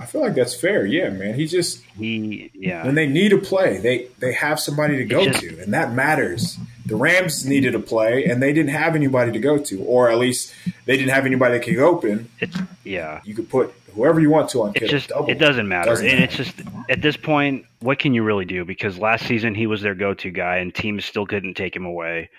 I 0.00 0.06
feel 0.06 0.22
like 0.22 0.34
that's 0.34 0.54
fair. 0.54 0.86
Yeah, 0.86 1.10
man. 1.10 1.34
He 1.34 1.46
just 1.46 1.82
he 1.98 2.50
yeah. 2.54 2.86
When 2.86 2.94
they 2.94 3.06
need 3.06 3.34
a 3.34 3.38
play, 3.38 3.76
they 3.78 4.08
they 4.18 4.32
have 4.32 4.58
somebody 4.58 4.96
to 4.96 5.04
go 5.04 5.24
just, 5.26 5.40
to, 5.40 5.60
and 5.60 5.74
that 5.74 5.92
matters. 5.92 6.56
The 6.86 6.96
Rams 6.96 7.44
needed 7.44 7.74
a 7.74 7.78
play, 7.78 8.24
and 8.24 8.42
they 8.42 8.54
didn't 8.54 8.70
have 8.70 8.94
anybody 8.94 9.30
to 9.30 9.38
go 9.38 9.58
to, 9.58 9.82
or 9.82 10.10
at 10.10 10.18
least 10.18 10.54
they 10.86 10.96
didn't 10.96 11.10
have 11.10 11.26
anybody 11.26 11.58
that 11.58 11.64
could 11.64 11.76
open. 11.76 12.30
It's 12.40 12.56
yeah. 12.82 13.20
You 13.24 13.34
could 13.34 13.50
put 13.50 13.74
whoever 13.94 14.20
you 14.20 14.30
want 14.30 14.48
to 14.50 14.62
on. 14.62 14.72
It 14.74 14.88
just 14.88 15.10
double. 15.10 15.28
it 15.28 15.38
doesn't 15.38 15.68
matter, 15.68 15.90
doesn't 15.90 16.06
and 16.06 16.20
matter. 16.20 16.24
it's 16.24 16.36
just 16.36 16.62
at 16.88 17.02
this 17.02 17.18
point, 17.18 17.66
what 17.80 17.98
can 17.98 18.14
you 18.14 18.22
really 18.22 18.46
do? 18.46 18.64
Because 18.64 18.96
last 18.96 19.26
season 19.26 19.54
he 19.54 19.66
was 19.66 19.82
their 19.82 19.94
go-to 19.94 20.30
guy, 20.30 20.56
and 20.56 20.74
teams 20.74 21.04
still 21.04 21.26
couldn't 21.26 21.54
take 21.54 21.76
him 21.76 21.84
away. 21.84 22.30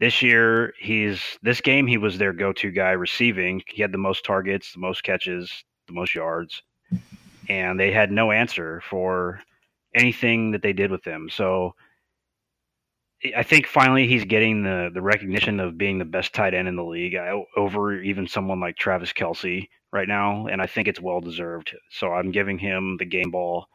This 0.00 0.20
year, 0.20 0.74
he's 0.78 1.38
this 1.42 1.62
game 1.62 1.86
he 1.86 1.96
was 1.96 2.18
their 2.18 2.34
go-to 2.34 2.70
guy 2.70 2.90
receiving. 2.90 3.62
He 3.66 3.80
had 3.80 3.92
the 3.92 3.98
most 3.98 4.22
targets, 4.22 4.74
the 4.74 4.80
most 4.80 5.02
catches, 5.02 5.64
the 5.86 5.94
most 5.94 6.14
yards 6.14 6.62
and 7.48 7.78
they 7.78 7.92
had 7.92 8.10
no 8.10 8.30
answer 8.30 8.82
for 8.88 9.40
anything 9.94 10.52
that 10.52 10.62
they 10.62 10.72
did 10.72 10.90
with 10.90 11.04
him. 11.04 11.28
So 11.30 11.74
I 13.36 13.42
think 13.42 13.66
finally 13.66 14.06
he's 14.06 14.24
getting 14.24 14.62
the 14.62 14.90
the 14.92 15.02
recognition 15.02 15.60
of 15.60 15.76
being 15.76 15.98
the 15.98 16.04
best 16.04 16.32
tight 16.32 16.54
end 16.54 16.68
in 16.68 16.76
the 16.76 16.84
league 16.84 17.16
over 17.56 18.00
even 18.00 18.26
someone 18.26 18.60
like 18.60 18.76
Travis 18.76 19.12
Kelce 19.12 19.68
right 19.92 20.08
now, 20.08 20.46
and 20.46 20.62
I 20.62 20.66
think 20.66 20.88
it's 20.88 21.00
well 21.00 21.20
deserved. 21.20 21.74
So 21.90 22.12
I'm 22.12 22.30
giving 22.30 22.58
him 22.58 22.96
the 22.98 23.04
game 23.04 23.30
ball. 23.30 23.66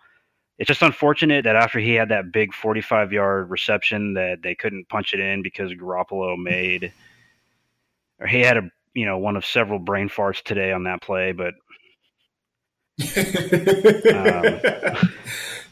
It's 0.58 0.68
just 0.70 0.82
unfortunate 0.82 1.44
that 1.44 1.58
after 1.58 1.80
he 1.80 1.94
had 1.94 2.10
that 2.10 2.32
big 2.32 2.54
45 2.54 3.12
yard 3.12 3.50
reception 3.52 4.14
that 4.16 4.42
they 4.42 4.56
couldn't 4.56 4.90
punch 4.90 5.14
it 5.14 5.20
in 5.20 5.44
because 5.44 5.72
Garoppolo 5.74 6.42
made, 6.42 6.92
or 8.20 8.28
he 8.28 8.40
had 8.40 8.58
a 8.58 8.70
you 8.96 9.06
know 9.06 9.20
one 9.20 9.36
of 9.36 9.46
several 9.46 9.78
brain 9.78 10.10
farts 10.10 10.42
today 10.42 10.72
on 10.72 10.86
that 10.86 11.04
play, 11.04 11.34
but 11.34 11.54
um, 13.00 13.08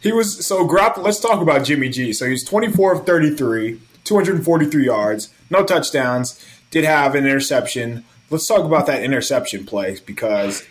he 0.02 0.12
was 0.12 0.46
so 0.46 0.68
Grop. 0.68 0.98
Let's 0.98 1.20
talk 1.20 1.42
about 1.42 1.64
Jimmy 1.64 1.90
G. 1.90 2.14
So 2.14 2.26
he's 2.26 2.44
24 2.44 2.94
of 2.94 3.06
33, 3.06 3.80
243 4.04 4.86
yards, 4.86 5.34
no 5.50 5.64
touchdowns. 5.64 6.44
Did 6.72 6.86
have 6.86 7.16
an 7.16 7.26
interception. 7.26 8.04
Let's 8.30 8.48
talk 8.48 8.66
about 8.66 8.88
that 8.88 9.04
interception 9.04 9.66
play 9.66 9.98
because 10.06 10.66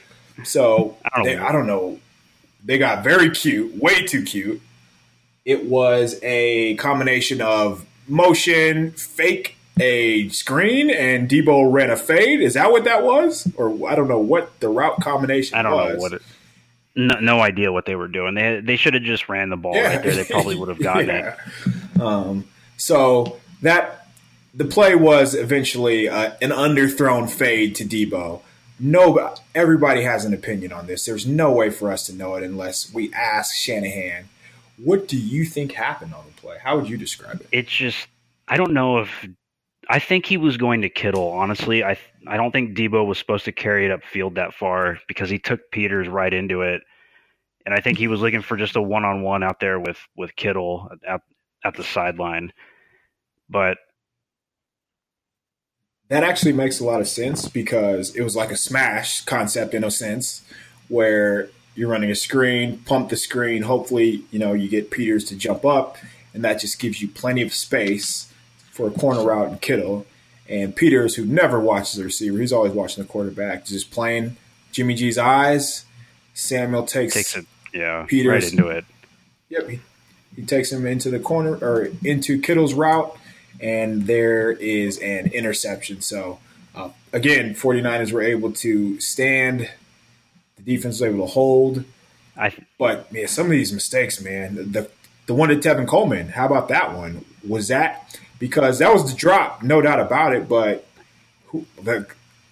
so 0.45 0.97
I 1.05 1.11
don't, 1.17 1.25
they, 1.25 1.37
I 1.37 1.53
don't 1.53 1.67
know. 1.67 2.01
They 2.65 2.79
got 2.79 3.05
very 3.05 3.31
cute, 3.31 3.77
way 3.81 4.05
too 4.05 4.23
cute. 4.23 4.61
It 5.45 5.65
was 5.67 6.19
a 6.23 6.75
combination 6.77 7.41
of 7.41 7.87
motion, 8.09 8.93
fake 8.93 9.57
a 9.81 10.29
screen 10.29 10.91
and 10.91 11.29
Deebo 11.31 11.73
ran 11.73 11.91
a 11.91 11.97
fade. 11.97 12.41
Is 12.41 12.55
that 12.55 12.71
what 12.71 12.85
that 12.85 13.03
was? 13.03 13.51
Or 13.57 13.89
I 13.89 13.95
don't 13.95 14.09
know 14.09 14.19
what 14.19 14.61
the 14.61 14.69
route 14.69 15.01
combination 15.01 15.57
I 15.57 15.63
don't 15.63 15.73
was. 15.73 15.95
know 15.95 16.01
what 16.01 16.13
it 16.13 16.23
no, 16.95 17.19
no, 17.21 17.41
idea 17.41 17.73
what 17.73 17.87
they 17.87 17.97
were 17.97 18.09
doing. 18.09 18.35
They 18.35 18.61
they 18.61 18.77
should 18.77 18.95
have 18.95 19.03
just 19.03 19.29
ran 19.29 19.51
the 19.51 19.57
ball 19.57 19.75
yeah. 19.75 19.95
right 19.95 20.03
there. 20.03 20.15
They 20.15 20.25
probably 20.25 20.57
would 20.57 20.69
have 20.69 20.81
gotten 20.81 21.07
yeah. 21.09 21.37
it. 21.67 22.01
Um, 22.01 22.49
so 22.77 23.41
that 23.63 24.09
the 24.55 24.65
play 24.65 24.95
was 24.95 25.35
eventually 25.35 26.09
uh, 26.09 26.33
an 26.43 26.51
underthrown 26.51 27.31
fade 27.31 27.75
to 27.77 27.85
Deebo. 27.85 28.43
No, 28.79 29.35
everybody 29.55 30.03
has 30.03 30.25
an 30.25 30.35
opinion 30.35 30.73
on 30.73 30.87
this. 30.87 31.05
There's 31.05 31.27
no 31.27 31.53
way 31.53 31.71
for 31.71 31.93
us 31.93 32.07
to 32.07 32.15
know 32.15 32.35
it 32.35 32.43
unless 32.43 32.93
we 32.93 33.13
ask 33.15 33.55
Shanahan. 33.55 34.29
What 34.77 35.07
do 35.07 35.17
you 35.17 35.45
think 35.45 35.73
happened 35.73 36.15
on 36.15 36.25
the 36.27 36.41
play? 36.41 36.57
How 36.63 36.77
would 36.77 36.89
you 36.89 36.97
describe 36.97 37.41
it? 37.41 37.49
It's 37.53 37.71
just 37.71 38.09
I 38.49 38.57
don't 38.57 38.73
know 38.73 38.99
if 38.99 39.29
I 39.89 39.99
think 39.99 40.27
he 40.27 40.37
was 40.37 40.57
going 40.57 40.83
to 40.83 40.89
Kittle. 40.89 41.31
Honestly, 41.31 41.83
I 41.83 41.99
I 42.27 42.37
don't 42.37 42.53
think 42.53 42.77
Deebo 42.77 43.07
was 43.07 43.19
supposed 43.19 43.45
to 43.47 43.53
carry 43.53 43.87
it 43.87 44.01
upfield 44.01 44.35
that 44.35 44.55
far 44.55 44.99
because 45.09 45.29
he 45.29 45.39
took 45.39 45.71
Peters 45.71 46.09
right 46.09 46.33
into 46.33 46.63
it, 46.63 46.83
and 47.67 47.75
I 47.75 47.81
think 47.81 47.99
he 47.99 48.09
was 48.09 48.21
looking 48.21 48.43
for 48.43 48.57
just 48.57 48.77
a 48.77 48.83
one 48.83 49.05
on 49.05 49.23
one 49.23 49.43
out 49.43 49.61
there 49.61 49.81
with 49.81 49.99
with 50.17 50.37
Kittle 50.37 50.89
at 51.07 51.23
at 51.65 51.77
the 51.77 51.85
sideline. 51.85 52.53
But 53.49 53.79
that 56.09 56.23
actually 56.23 56.53
makes 56.53 56.79
a 56.79 56.85
lot 56.85 57.01
of 57.01 57.09
sense 57.09 57.49
because 57.49 58.15
it 58.15 58.23
was 58.23 58.37
like 58.37 58.51
a 58.51 58.57
smash 58.57 59.25
concept 59.25 59.75
in 59.75 59.83
a 59.83 59.91
sense 59.91 60.43
where 60.89 61.49
you're 61.75 61.89
running 61.89 62.11
a 62.11 62.15
screen, 62.15 62.79
pump 62.79 63.09
the 63.09 63.17
screen. 63.17 63.63
Hopefully, 63.63 64.25
you 64.31 64.39
know 64.39 64.53
you 64.53 64.69
get 64.69 64.93
Peters 64.93 65.25
to 65.25 65.35
jump 65.35 65.65
up, 65.65 65.99
and 66.33 66.45
that 66.45 66.61
just 66.61 66.79
gives 66.79 67.03
you 67.03 67.09
plenty 67.09 67.43
of 67.43 67.53
space 67.53 68.32
for 68.73 68.89
a 68.89 68.91
corner 68.91 69.23
route 69.23 69.49
and 69.49 69.61
Kittle. 69.61 70.07
And 70.49 70.75
Peters, 70.75 71.15
who 71.15 71.25
never 71.25 71.61
watches 71.61 71.95
the 71.95 72.05
receiver, 72.05 72.39
he's 72.39 72.53
always 72.53 72.73
watching 72.73 73.03
the 73.03 73.09
quarterback, 73.09 73.65
just 73.65 73.91
playing 73.91 74.37
Jimmy 74.73 74.95
G's 74.95 75.17
eyes. 75.17 75.85
Samuel 76.35 76.85
takes, 76.85 77.15
takes 77.15 77.37
it, 77.37 77.47
yeah, 77.73 78.05
Peters 78.09 78.45
right 78.45 78.53
into 78.53 78.69
it. 78.69 78.85
Yep, 79.51 79.69
he, 79.69 79.81
he 80.35 80.43
takes 80.43 80.73
him 80.73 80.87
into 80.87 81.11
the 81.11 81.21
corner 81.21 81.57
or 81.57 81.91
into 82.05 82.41
Kittle's 82.41 82.75
route, 82.75 83.17
and 83.61 84.07
there 84.07 84.51
is 84.51 84.99
an 84.99 85.29
interception. 85.29 86.01
So, 86.01 86.41
uh, 86.75 86.91
again, 87.13 87.55
49ers 87.55 88.13
were 88.13 88.23
able 88.23 88.53
to 88.53 88.99
stand. 89.01 89.71
The 90.57 90.63
defense 90.63 91.01
was 91.01 91.03
able 91.03 91.27
to 91.27 91.33
hold. 91.33 91.85
I, 92.37 92.55
but, 92.79 93.13
man, 93.13 93.29
some 93.29 93.47
of 93.47 93.53
these 93.53 93.73
mistakes, 93.73 94.21
man, 94.21 94.73
the, 94.73 94.91
the 95.27 95.35
one 95.35 95.51
to 95.51 95.57
Tevin 95.57 95.87
Coleman, 95.87 96.31
how 96.31 96.47
about 96.47 96.69
that 96.69 96.97
one? 96.97 97.25
Was 97.47 97.69
that 97.69 98.19
because 98.43 98.81
that 98.81 98.93
was 98.93 99.09
the 99.09 99.17
drop, 99.17 99.63
no 99.63 99.81
doubt 99.81 100.01
about 100.01 100.35
it, 100.35 100.49
but 100.49 100.85
who, 101.47 101.65
the, 101.81 102.05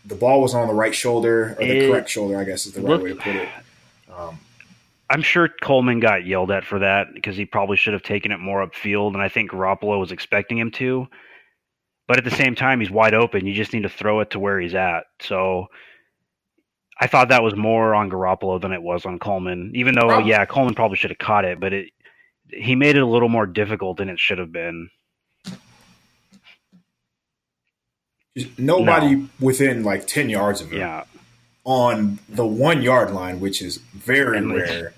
the 0.05 0.14
ball 0.14 0.40
was 0.40 0.55
on 0.55 0.68
the 0.68 0.72
right 0.74 0.94
shoulder, 0.94 1.57
or 1.59 1.64
the 1.66 1.85
It 1.87 1.90
correct 1.90 2.09
shoulder, 2.09 2.38
I 2.38 2.44
guess 2.44 2.64
is 2.64 2.74
the 2.74 2.81
right 2.81 2.90
looked- 2.90 3.03
way 3.03 3.11
to 3.11 3.16
put 3.16 3.35
it. 3.35 3.48
Um, 4.16 4.38
I'm 5.11 5.22
sure 5.22 5.48
Coleman 5.61 5.98
got 5.98 6.24
yelled 6.24 6.53
at 6.53 6.64
for 6.64 6.79
that 6.79 7.12
because 7.12 7.37
he 7.37 7.44
probably 7.44 7.76
should 7.76 7.92
have 7.94 8.05
taken 8.05 8.31
it 8.31 8.38
more 8.38 8.64
upfield, 8.64 9.14
and 9.14 9.20
I 9.20 9.29
think 9.29 9.50
Garoppolo 9.50 9.98
was 9.98 10.12
expecting 10.12 10.57
him 10.59 10.70
to. 10.72 11.09
But 12.07 12.18
at 12.18 12.24
the 12.24 12.31
same 12.31 12.55
time, 12.55 12.79
he's 12.79 12.90
wide 12.92 13.14
open. 13.14 13.44
You 13.44 13.53
just 13.53 13.72
need 13.72 13.83
to 13.83 13.88
throw 13.88 14.20
it 14.20 14.31
to 14.31 14.38
where 14.38 14.61
he's 14.61 14.76
at. 14.76 15.07
So 15.18 15.66
I 17.00 17.09
thought 17.09 17.31
that 17.31 17.42
was 17.42 17.57
more 17.57 17.96
on 17.96 18.09
Garoppolo 18.11 18.61
than 18.61 18.70
it 18.72 18.83
was 18.83 19.05
on 19.05 19.18
Coleman. 19.18 19.72
Even 19.74 19.96
though, 19.96 20.20
yeah, 20.20 20.44
Coleman 20.44 20.74
probably 20.74 20.96
should 20.96 21.11
have 21.11 21.18
caught 21.18 21.44
it, 21.44 21.59
but 21.59 21.72
it 21.72 21.90
he 22.48 22.76
made 22.76 22.94
it 22.94 23.03
a 23.03 23.07
little 23.07 23.29
more 23.29 23.46
difficult 23.46 23.96
than 23.96 24.09
it 24.09 24.20
should 24.20 24.38
have 24.38 24.53
been. 24.53 24.88
Nobody 28.59 29.26
within 29.38 29.85
like 29.85 30.07
10 30.07 30.29
yards 30.31 30.61
of 30.61 30.70
him. 30.70 30.79
Yeah, 30.79 31.05
on 31.64 32.18
the 32.29 32.46
one 32.46 32.83
yard 32.83 33.12
line, 33.12 33.40
which 33.40 33.62
is 33.62 33.79
very 33.79 34.38
And 34.38 34.55
rare. 34.55 34.92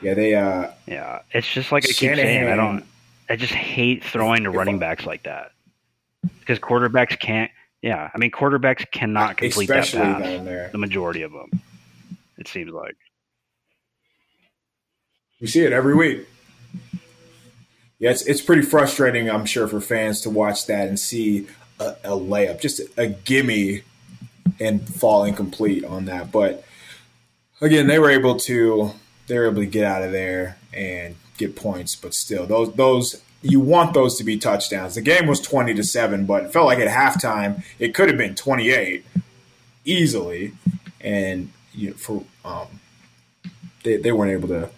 Yeah, 0.00 0.14
they 0.14 0.34
uh 0.34 0.70
yeah. 0.86 1.20
It's 1.32 1.50
just 1.50 1.72
like 1.72 1.84
I 1.84 1.88
keep 1.88 2.14
saying. 2.14 2.48
I 2.48 2.56
don't. 2.56 2.84
I 3.28 3.36
just 3.36 3.54
hate 3.54 4.04
throwing 4.04 4.44
to 4.44 4.50
running 4.50 4.78
backs 4.78 5.06
like 5.06 5.22
that 5.22 5.52
because 6.40 6.58
quarterbacks 6.58 7.18
can't. 7.18 7.50
Yeah, 7.80 8.10
I 8.14 8.18
mean 8.18 8.30
quarterbacks 8.30 8.90
cannot 8.90 9.36
complete 9.36 9.68
that 9.68 9.84
pass. 9.84 9.92
down 9.92 10.44
there. 10.44 10.68
the 10.72 10.78
majority 10.78 11.22
of 11.22 11.32
them. 11.32 11.60
It 12.38 12.48
seems 12.48 12.72
like. 12.72 12.96
We 15.40 15.46
see 15.46 15.60
it 15.64 15.72
every 15.72 15.94
week. 15.94 16.26
Yeah, 17.98 18.10
it's 18.10 18.22
it's 18.22 18.42
pretty 18.42 18.62
frustrating, 18.62 19.30
I'm 19.30 19.46
sure, 19.46 19.68
for 19.68 19.80
fans 19.80 20.20
to 20.22 20.30
watch 20.30 20.66
that 20.66 20.88
and 20.88 20.98
see 20.98 21.46
a, 21.80 21.96
a 22.04 22.10
layup, 22.10 22.60
just 22.60 22.80
a, 22.96 23.08
gimme, 23.08 23.82
and 24.60 24.88
fall 24.88 25.24
incomplete 25.24 25.84
on 25.84 26.04
that. 26.06 26.30
But 26.30 26.64
again, 27.60 27.86
they 27.86 27.98
were 27.98 28.10
able 28.10 28.36
to 28.40 28.92
they 29.26 29.38
were 29.38 29.46
able 29.46 29.62
to 29.62 29.66
get 29.66 29.84
out 29.84 30.02
of 30.02 30.12
there 30.12 30.58
and 30.72 31.16
get 31.38 31.56
points. 31.56 31.96
But 31.96 32.14
still, 32.14 32.46
those 32.46 32.72
those 32.74 33.22
you 33.42 33.60
want 33.60 33.94
those 33.94 34.16
to 34.18 34.24
be 34.24 34.38
touchdowns. 34.38 34.94
The 34.94 35.02
game 35.02 35.26
was 35.26 35.40
twenty 35.40 35.74
to 35.74 35.84
seven, 35.84 36.26
but 36.26 36.44
it 36.44 36.52
felt 36.52 36.66
like 36.66 36.78
at 36.78 36.88
halftime 36.88 37.64
it 37.78 37.94
could 37.94 38.08
have 38.08 38.18
been 38.18 38.34
twenty 38.34 38.70
eight 38.70 39.04
easily, 39.84 40.52
and 41.00 41.50
you 41.72 41.90
know, 41.90 41.96
for 41.96 42.24
um, 42.44 42.80
they 43.82 43.96
they 43.96 44.12
weren't 44.12 44.32
able 44.32 44.48
to 44.48 44.70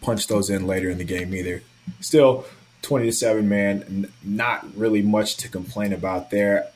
punch 0.00 0.26
those 0.26 0.50
in 0.50 0.66
later 0.66 0.90
in 0.90 0.98
the 0.98 1.04
game 1.04 1.34
either. 1.34 1.62
Still, 2.00 2.44
twenty 2.82 3.06
to 3.06 3.12
seven, 3.12 3.48
man. 3.48 3.82
N- 3.88 4.12
not 4.22 4.66
really 4.76 5.02
much 5.02 5.36
to 5.38 5.48
complain 5.48 5.92
about 5.92 6.30
there. 6.30 6.66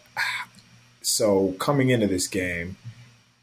So 1.02 1.52
coming 1.60 1.90
into 1.90 2.06
this 2.06 2.26
game, 2.26 2.76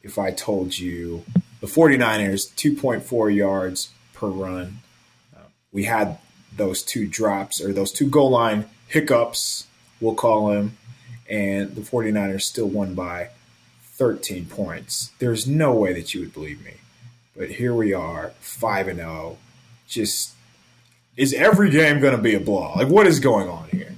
if 0.02 0.18
I 0.18 0.32
told 0.32 0.78
you 0.78 1.24
the 1.62 1.68
49ers 1.68 2.54
2.4 2.56 3.34
yards 3.34 3.90
per 4.14 4.28
run, 4.28 4.80
we 5.72 5.86
had 5.86 6.18
those 6.56 6.84
two 6.84 7.08
drops 7.08 7.62
or 7.62 7.72
those 7.74 7.92
two 7.92 8.10
goal 8.10 8.30
line 8.32 8.66
hiccups, 8.88 9.66
we'll 10.02 10.14
call 10.14 10.50
them, 10.50 10.78
and 11.30 11.74
the 11.76 11.82
49ers 11.82 12.42
still 12.42 12.68
won 12.68 12.94
by 12.94 13.30
13 13.82 14.46
points. 14.46 15.12
There's 15.20 15.48
no 15.48 15.74
way 15.74 15.94
that 15.94 16.14
you 16.14 16.20
would 16.20 16.34
believe 16.34 16.64
me. 16.64 16.74
But 17.36 17.52
here 17.52 17.74
we 17.74 17.94
are, 17.94 18.34
5 18.42 18.88
and 18.90 19.00
0. 19.00 19.38
Just 19.88 20.34
is 21.18 21.34
every 21.34 21.70
game 21.70 22.00
going 22.00 22.16
to 22.16 22.22
be 22.22 22.36
a 22.36 22.40
blowout? 22.40 22.78
Like 22.78 22.88
what 22.88 23.08
is 23.08 23.20
going 23.20 23.48
on 23.50 23.68
here? 23.70 23.94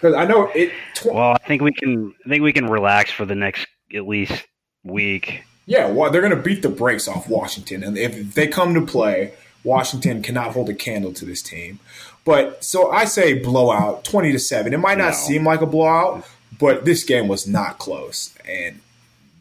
Cuz 0.00 0.14
I 0.14 0.24
know 0.24 0.50
it 0.54 0.72
tw- 0.94 1.06
Well, 1.06 1.32
I 1.32 1.38
think 1.46 1.62
we 1.62 1.72
can. 1.72 2.14
I 2.24 2.28
think 2.28 2.42
we 2.42 2.52
can 2.52 2.66
relax 2.66 3.10
for 3.10 3.24
the 3.24 3.34
next 3.34 3.66
at 3.94 4.06
least 4.06 4.46
week. 4.84 5.42
Yeah, 5.66 5.88
well, 5.88 6.10
they're 6.10 6.22
going 6.22 6.34
to 6.36 6.42
beat 6.42 6.62
the 6.62 6.68
brakes 6.68 7.06
off 7.06 7.28
Washington, 7.28 7.82
and 7.84 7.96
if 7.98 8.34
they 8.34 8.46
come 8.48 8.74
to 8.74 8.80
play, 8.84 9.32
Washington 9.62 10.22
cannot 10.22 10.52
hold 10.52 10.68
a 10.68 10.74
candle 10.74 11.12
to 11.14 11.24
this 11.24 11.42
team. 11.42 11.78
But 12.24 12.64
so 12.64 12.90
I 12.90 13.04
say 13.04 13.34
blowout, 13.34 14.04
twenty 14.04 14.32
to 14.32 14.38
seven. 14.38 14.72
It 14.72 14.78
might 14.78 14.98
not 14.98 15.10
No. 15.10 15.16
seem 15.16 15.44
like 15.44 15.60
a 15.60 15.66
blowout, 15.66 16.24
but 16.58 16.84
this 16.84 17.04
game 17.04 17.28
was 17.28 17.46
not 17.46 17.78
close, 17.78 18.34
and 18.48 18.80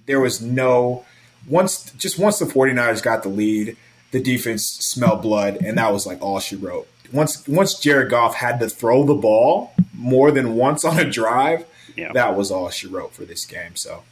there 0.07 0.19
was 0.19 0.41
no 0.41 1.05
once 1.47 1.91
just 1.97 2.19
once 2.19 2.37
the 2.39 2.45
49ers 2.45 3.01
got 3.01 3.23
the 3.23 3.29
lead, 3.29 3.77
the 4.11 4.19
defense 4.21 4.65
smelled 4.65 5.21
blood, 5.21 5.57
and 5.63 5.77
that 5.77 5.91
was 5.93 6.05
like 6.05 6.21
all 6.21 6.39
she 6.39 6.55
wrote. 6.55 6.87
Once 7.11 7.47
once 7.47 7.79
Jared 7.79 8.09
Goff 8.09 8.35
had 8.35 8.59
to 8.59 8.69
throw 8.69 9.03
the 9.03 9.15
ball 9.15 9.73
more 9.93 10.31
than 10.31 10.55
once 10.55 10.85
on 10.85 10.99
a 10.99 11.09
drive, 11.09 11.65
Yeah. 11.95 12.11
that 12.13 12.35
was 12.35 12.51
all 12.51 12.69
she 12.69 12.87
wrote 12.87 13.13
for 13.13 13.25
this 13.25 13.45
game. 13.45 13.75
So 13.75 14.03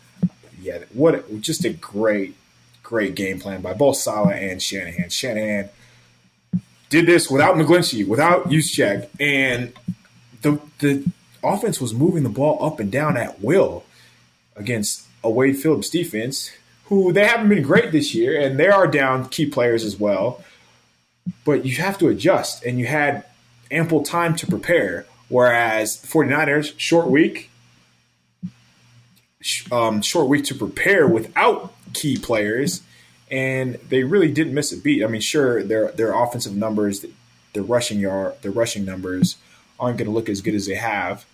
yeah, 0.62 0.80
what 0.94 1.40
just 1.42 1.64
a 1.66 1.70
great, 1.70 2.36
great 2.84 3.16
game 3.16 3.40
plan 3.40 3.62
by 3.62 3.74
both 3.74 3.98
Saleh 3.98 4.36
and 4.36 4.62
Shanahan. 4.62 5.10
Shanahan 5.10 5.70
did 6.90 7.06
this 7.06 7.30
without 7.30 7.56
McGlinchey, 7.56 8.08
without 8.08 8.50
Juszczyk, 8.50 9.08
and 9.20 9.74
the 10.42 10.60
the 10.80 11.04
offense 11.44 11.80
was 11.80 11.94
moving 11.94 12.24
the 12.24 12.30
ball 12.30 12.64
up 12.64 12.80
and 12.80 12.92
down 12.92 13.16
at 13.18 13.42
will 13.42 13.84
against 14.56 15.04
a 15.24 15.30
Wade 15.30 15.58
Phillips 15.58 15.90
defense, 15.90 16.50
who 16.88 17.12
they 17.12 17.26
haven't 17.26 17.50
been 17.50 17.64
great 17.64 17.92
this 17.92 18.16
year, 18.16 18.40
and 18.40 18.60
they 18.60 18.68
are 18.68 18.88
down 18.88 19.28
key 19.30 19.46
players 19.46 19.84
as 19.84 20.00
well. 20.00 20.44
But 21.44 21.66
you 21.66 21.76
have 21.78 21.98
to 22.00 22.08
adjust, 22.08 22.64
and 22.64 22.80
you 22.80 22.86
had 22.86 23.26
ample 23.70 24.04
time 24.04 24.36
to 24.38 24.48
prepare. 24.48 25.06
Whereas 25.30 26.00
the 26.00 26.08
49ers, 26.08 26.74
short 26.78 27.08
week, 27.08 27.50
um, 29.72 30.02
short 30.02 30.30
week 30.30 30.46
to 30.46 30.56
prepare 30.56 31.06
without 31.06 31.74
key 31.94 32.18
players, 32.18 32.82
and 33.30 33.76
they 33.90 34.04
really 34.04 34.32
didn't 34.32 34.54
miss 34.54 34.72
a 34.72 34.78
beat. 34.78 35.04
I 35.04 35.08
mean, 35.08 35.22
sure, 35.22 35.64
their 35.64 35.92
their 35.92 36.14
offensive 36.14 36.56
numbers, 36.56 37.06
their 37.54 37.64
rushing 37.64 38.00
yard, 38.00 38.36
their 38.42 38.52
rushing 38.52 38.86
numbers 38.86 39.36
aren't 39.80 39.98
going 39.98 40.08
to 40.08 40.14
look 40.14 40.30
as 40.30 40.42
good 40.42 40.56
as 40.56 40.66
they 40.66 40.76
have, 40.76 41.26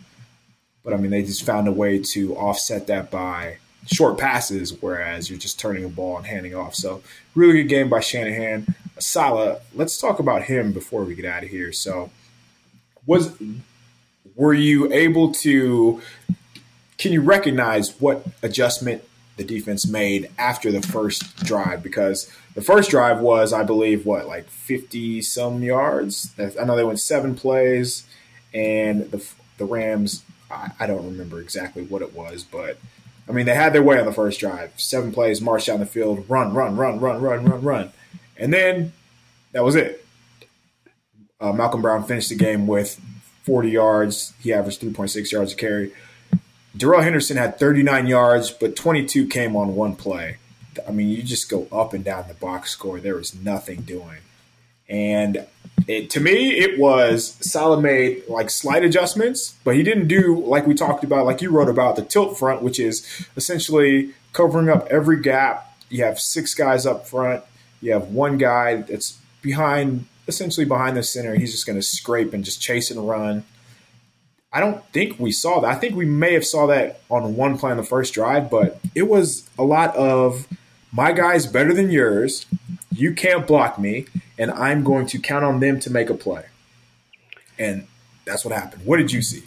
but 0.83 0.93
I 0.93 0.97
mean, 0.97 1.11
they 1.11 1.21
just 1.21 1.45
found 1.45 1.67
a 1.67 1.71
way 1.71 1.99
to 1.99 2.35
offset 2.35 2.87
that 2.87 3.11
by 3.11 3.57
short 3.87 4.17
passes, 4.17 4.81
whereas 4.81 5.29
you're 5.29 5.39
just 5.39 5.59
turning 5.59 5.83
a 5.83 5.89
ball 5.89 6.17
and 6.17 6.25
handing 6.25 6.55
off. 6.55 6.75
So, 6.75 7.01
really 7.35 7.61
good 7.61 7.69
game 7.69 7.89
by 7.89 7.99
Shanahan. 7.99 8.75
Saleh, 8.99 9.61
let's 9.73 9.99
talk 9.99 10.19
about 10.19 10.43
him 10.43 10.71
before 10.71 11.03
we 11.03 11.15
get 11.15 11.25
out 11.25 11.43
of 11.43 11.49
here. 11.49 11.71
So, 11.71 12.11
was 13.05 13.35
were 14.35 14.53
you 14.53 14.91
able 14.91 15.31
to 15.33 16.01
can 16.97 17.11
you 17.11 17.21
recognize 17.21 17.99
what 17.99 18.25
adjustment 18.41 19.03
the 19.35 19.43
defense 19.43 19.87
made 19.87 20.29
after 20.37 20.71
the 20.71 20.81
first 20.81 21.35
drive? 21.37 21.81
Because 21.81 22.31
the 22.53 22.61
first 22.61 22.91
drive 22.91 23.19
was, 23.19 23.51
I 23.51 23.63
believe, 23.63 24.05
what 24.05 24.27
like 24.27 24.47
fifty 24.49 25.21
some 25.21 25.63
yards. 25.63 26.33
I 26.39 26.63
know 26.65 26.75
they 26.75 26.83
went 26.83 26.99
seven 26.99 27.35
plays, 27.35 28.05
and 28.53 29.11
the 29.11 29.25
the 29.57 29.65
Rams. 29.65 30.23
I 30.79 30.85
don't 30.85 31.03
remember 31.03 31.41
exactly 31.41 31.83
what 31.83 32.03
it 32.03 32.13
was, 32.13 32.43
but 32.43 32.77
I 33.27 33.31
mean 33.31 33.45
they 33.45 33.55
had 33.55 33.73
their 33.73 33.83
way 33.83 33.99
on 33.99 34.05
the 34.05 34.13
first 34.13 34.39
drive. 34.39 34.73
Seven 34.77 35.11
plays, 35.11 35.41
march 35.41 35.65
down 35.65 35.79
the 35.79 35.85
field, 35.85 36.25
run, 36.27 36.53
run, 36.53 36.75
run, 36.75 36.99
run, 36.99 37.21
run, 37.21 37.45
run, 37.45 37.61
run, 37.61 37.93
and 38.37 38.53
then 38.53 38.93
that 39.51 39.63
was 39.63 39.75
it. 39.75 40.05
Uh, 41.39 41.53
Malcolm 41.53 41.81
Brown 41.81 42.03
finished 42.03 42.29
the 42.29 42.35
game 42.35 42.67
with 42.67 42.99
40 43.43 43.69
yards. 43.69 44.33
He 44.41 44.53
averaged 44.53 44.81
3.6 44.81 45.31
yards 45.31 45.53
a 45.53 45.55
carry. 45.55 45.91
Darrell 46.75 47.01
Henderson 47.01 47.37
had 47.37 47.59
39 47.59 48.07
yards, 48.07 48.49
but 48.49 48.75
22 48.75 49.27
came 49.27 49.55
on 49.55 49.75
one 49.75 49.95
play. 49.95 50.37
I 50.87 50.91
mean, 50.91 51.09
you 51.09 51.21
just 51.21 51.49
go 51.49 51.67
up 51.71 51.93
and 51.93 52.03
down 52.03 52.25
the 52.27 52.33
box 52.33 52.71
score. 52.71 52.99
There 52.99 53.15
was 53.15 53.35
nothing 53.35 53.81
doing. 53.81 54.19
And 54.89 55.45
it, 55.87 56.09
to 56.11 56.19
me, 56.19 56.51
it 56.59 56.79
was 56.79 57.33
Saleh 57.41 57.81
made 57.81 58.23
like 58.27 58.49
slight 58.49 58.83
adjustments, 58.83 59.55
but 59.63 59.75
he 59.75 59.83
didn't 59.83 60.07
do 60.07 60.43
like 60.45 60.67
we 60.67 60.75
talked 60.75 61.03
about, 61.03 61.25
like 61.25 61.41
you 61.41 61.49
wrote 61.49 61.69
about 61.69 61.95
the 61.95 62.03
tilt 62.03 62.37
front, 62.37 62.61
which 62.61 62.79
is 62.79 63.27
essentially 63.35 64.13
covering 64.33 64.69
up 64.69 64.87
every 64.89 65.21
gap 65.21 65.73
you 65.93 66.03
have 66.03 66.19
six 66.19 66.55
guys 66.55 66.87
up 66.87 67.07
front. 67.07 67.43
You 67.79 67.93
have 67.93 68.07
one 68.07 68.39
guy 68.39 68.81
that's 68.81 69.19
behind, 69.43 70.05
essentially 70.27 70.65
behind 70.65 70.97
the 70.97 71.03
center. 71.03 71.35
He's 71.35 71.51
just 71.51 71.67
going 71.67 71.77
to 71.77 71.83
scrape 71.83 72.33
and 72.33 72.43
just 72.43 72.59
chase 72.59 72.89
and 72.89 73.07
run. 73.07 73.43
I 74.51 74.59
don't 74.59 74.83
think 74.91 75.19
we 75.19 75.31
saw 75.31 75.59
that. 75.59 75.67
I 75.69 75.75
think 75.75 75.95
we 75.95 76.05
may 76.05 76.33
have 76.33 76.45
saw 76.45 76.65
that 76.67 77.01
on 77.11 77.35
one 77.35 77.59
play 77.59 77.69
on 77.69 77.77
the 77.77 77.83
first 77.83 78.15
drive, 78.15 78.49
but 78.49 78.79
it 78.95 79.03
was 79.03 79.47
a 79.57 79.63
lot 79.63 79.95
of 79.95 80.47
my 80.91 81.11
guy's 81.11 81.45
better 81.45 81.73
than 81.73 81.91
yours. 81.91 82.47
You 82.91 83.13
can't 83.13 83.45
block 83.45 83.77
me, 83.77 84.07
and 84.37 84.51
I'm 84.51 84.83
going 84.83 85.07
to 85.07 85.19
count 85.19 85.45
on 85.45 85.59
them 85.59 85.79
to 85.81 85.89
make 85.89 86.09
a 86.09 86.15
play. 86.15 86.45
And 87.57 87.87
that's 88.25 88.43
what 88.43 88.53
happened. 88.53 88.85
What 88.85 88.97
did 88.97 89.11
you 89.11 89.21
see? 89.21 89.43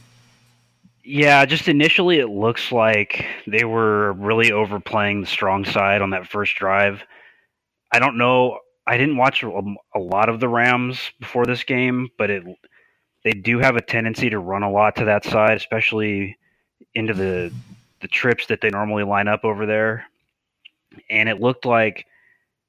Yeah, 1.03 1.45
just 1.45 1.69
initially 1.69 2.19
it 2.19 2.29
looks 2.29 2.73
like 2.73 3.25
they 3.47 3.65
were 3.65 4.13
really 4.15 4.51
overplaying 4.51 5.21
the 5.21 5.27
strong 5.27 5.65
side 5.65 6.03
on 6.03 6.11
that 6.11 6.27
first 6.27 6.57
drive. 6.57 7.03
I 7.93 8.01
don't 8.01 8.19
know. 8.19 8.59
I 8.89 8.97
didn't 8.97 9.17
watch 9.17 9.43
a 9.43 9.99
lot 9.99 10.29
of 10.29 10.41
the 10.41 10.49
Rams 10.49 10.99
before 11.21 11.47
this 11.47 11.65
game, 11.65 12.09
but 12.19 12.31
it 12.31 12.45
they 13.25 13.33
do 13.33 13.59
have 13.59 13.77
a 13.77 13.83
tendency 13.83 14.31
to 14.31 14.39
run 14.39 14.63
a 14.63 14.71
lot 14.71 14.97
to 14.97 15.05
that 15.07 15.25
side, 15.25 15.57
especially 15.57 16.37
into 16.95 17.15
the 17.15 17.53
the 18.01 18.09
trips 18.09 18.47
that 18.47 18.61
they 18.61 18.71
normally 18.71 19.05
line 19.05 19.29
up 19.29 19.45
over 19.45 19.67
there. 19.67 20.07
And 21.11 21.29
it 21.29 21.41
looked 21.41 21.65
like 21.65 22.07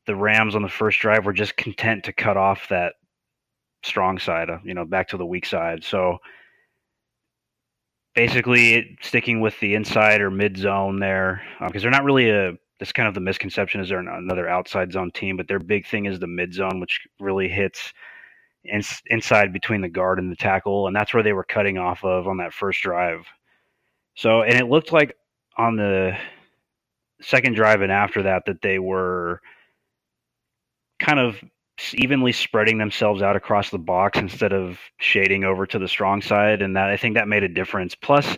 the 0.08 0.16
Rams 0.16 0.56
on 0.56 0.64
the 0.64 0.70
first 0.70 1.00
drive 1.00 1.26
were 1.26 1.34
just 1.34 1.58
content 1.58 2.06
to 2.06 2.14
cut 2.14 2.38
off 2.38 2.68
that 2.70 2.94
strong 3.84 4.18
side, 4.18 4.50
you 4.64 4.74
know, 4.74 4.86
back 4.86 5.10
to 5.10 5.18
the 5.18 5.26
weak 5.26 5.46
side. 5.46 5.84
So 5.84 6.18
basically, 8.16 8.98
sticking 9.02 9.42
with 9.42 9.60
the 9.60 9.76
inside 9.76 10.22
or 10.22 10.32
mid 10.32 10.58
zone 10.58 11.00
there, 11.00 11.44
because 11.60 11.76
um, 11.76 11.92
they're 11.92 12.00
not 12.00 12.06
really 12.06 12.30
a. 12.30 12.54
That's 12.80 12.92
kind 12.92 13.08
of 13.08 13.16
the 13.16 13.22
misconception 13.22 13.82
is 13.82 13.90
they're 13.90 14.00
another 14.00 14.48
outside 14.48 14.92
zone 14.92 15.10
team, 15.12 15.36
but 15.36 15.48
their 15.48 15.58
big 15.58 15.88
thing 15.88 16.06
is 16.06 16.20
the 16.20 16.28
mid 16.28 16.54
zone, 16.54 16.80
which 16.80 17.08
really 17.20 17.50
hits 17.50 17.92
in, 18.64 18.84
inside 19.08 19.52
between 19.52 19.82
the 19.82 19.90
guard 19.90 20.20
and 20.20 20.32
the 20.32 20.36
tackle, 20.36 20.86
and 20.86 20.96
that's 20.96 21.12
where 21.12 21.24
they 21.24 21.34
were 21.34 21.44
cutting 21.44 21.80
off 21.80 22.04
of 22.04 22.28
on 22.28 22.38
that 22.38 22.54
first 22.54 22.82
drive. 22.82 23.26
So, 24.16 24.44
and 24.44 24.60
it 24.60 24.68
looked 24.68 24.92
like 24.92 25.18
on 25.58 25.76
the 25.76 26.16
second 27.20 27.56
drive 27.56 27.82
and 27.82 27.92
after 27.92 28.22
that 28.24 28.46
that 28.46 28.62
they 28.62 28.78
were 28.78 29.42
kind 31.00 31.20
of 31.20 31.38
evenly 31.94 32.32
spreading 32.32 32.78
themselves 32.80 33.22
out 33.22 33.36
across 33.36 33.70
the 33.70 33.78
box 33.78 34.18
instead 34.20 34.54
of 34.54 34.80
shading 35.00 35.44
over 35.44 35.66
to 35.68 35.80
the 35.80 35.88
strong 35.88 36.22
side, 36.22 36.62
and 36.62 36.76
that 36.76 36.90
I 36.90 36.98
think 36.98 37.16
that 37.16 37.28
made 37.28 37.44
a 37.44 37.50
difference. 37.50 37.96
Plus, 37.96 38.38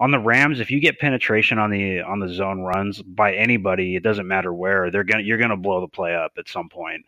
on 0.00 0.10
the 0.10 0.18
Rams, 0.18 0.60
if 0.60 0.70
you 0.70 0.80
get 0.80 0.98
penetration 0.98 1.58
on 1.58 1.70
the 1.70 2.00
on 2.00 2.20
the 2.20 2.28
zone 2.28 2.60
runs 2.60 3.02
by 3.02 3.34
anybody, 3.34 3.96
it 3.96 4.02
doesn't 4.02 4.28
matter 4.28 4.52
where 4.52 4.90
they're 4.90 5.04
gonna 5.04 5.22
you're 5.22 5.38
gonna 5.38 5.56
blow 5.56 5.80
the 5.80 5.88
play 5.88 6.14
up 6.14 6.32
at 6.38 6.48
some 6.48 6.68
point 6.68 7.04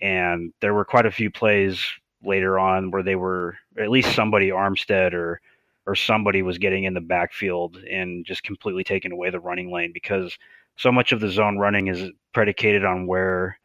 and 0.00 0.52
there 0.60 0.74
were 0.74 0.84
quite 0.84 1.06
a 1.06 1.10
few 1.10 1.30
plays 1.30 1.84
later 2.24 2.58
on 2.58 2.90
where 2.90 3.02
they 3.02 3.16
were 3.16 3.56
at 3.78 3.90
least 3.90 4.14
somebody 4.14 4.50
Armstead 4.50 5.12
or 5.12 5.40
or 5.86 5.94
somebody 5.94 6.42
was 6.42 6.58
getting 6.58 6.84
in 6.84 6.94
the 6.94 7.00
backfield 7.00 7.76
and 7.90 8.26
just 8.26 8.42
completely 8.42 8.82
taking 8.82 9.12
away 9.12 9.30
the 9.30 9.38
running 9.38 9.70
lane 9.70 9.92
because 9.94 10.36
so 10.76 10.90
much 10.90 11.12
of 11.12 11.20
the 11.20 11.28
zone 11.28 11.58
running 11.58 11.86
is 11.86 12.10
predicated 12.34 12.84
on 12.84 13.06
where 13.06 13.58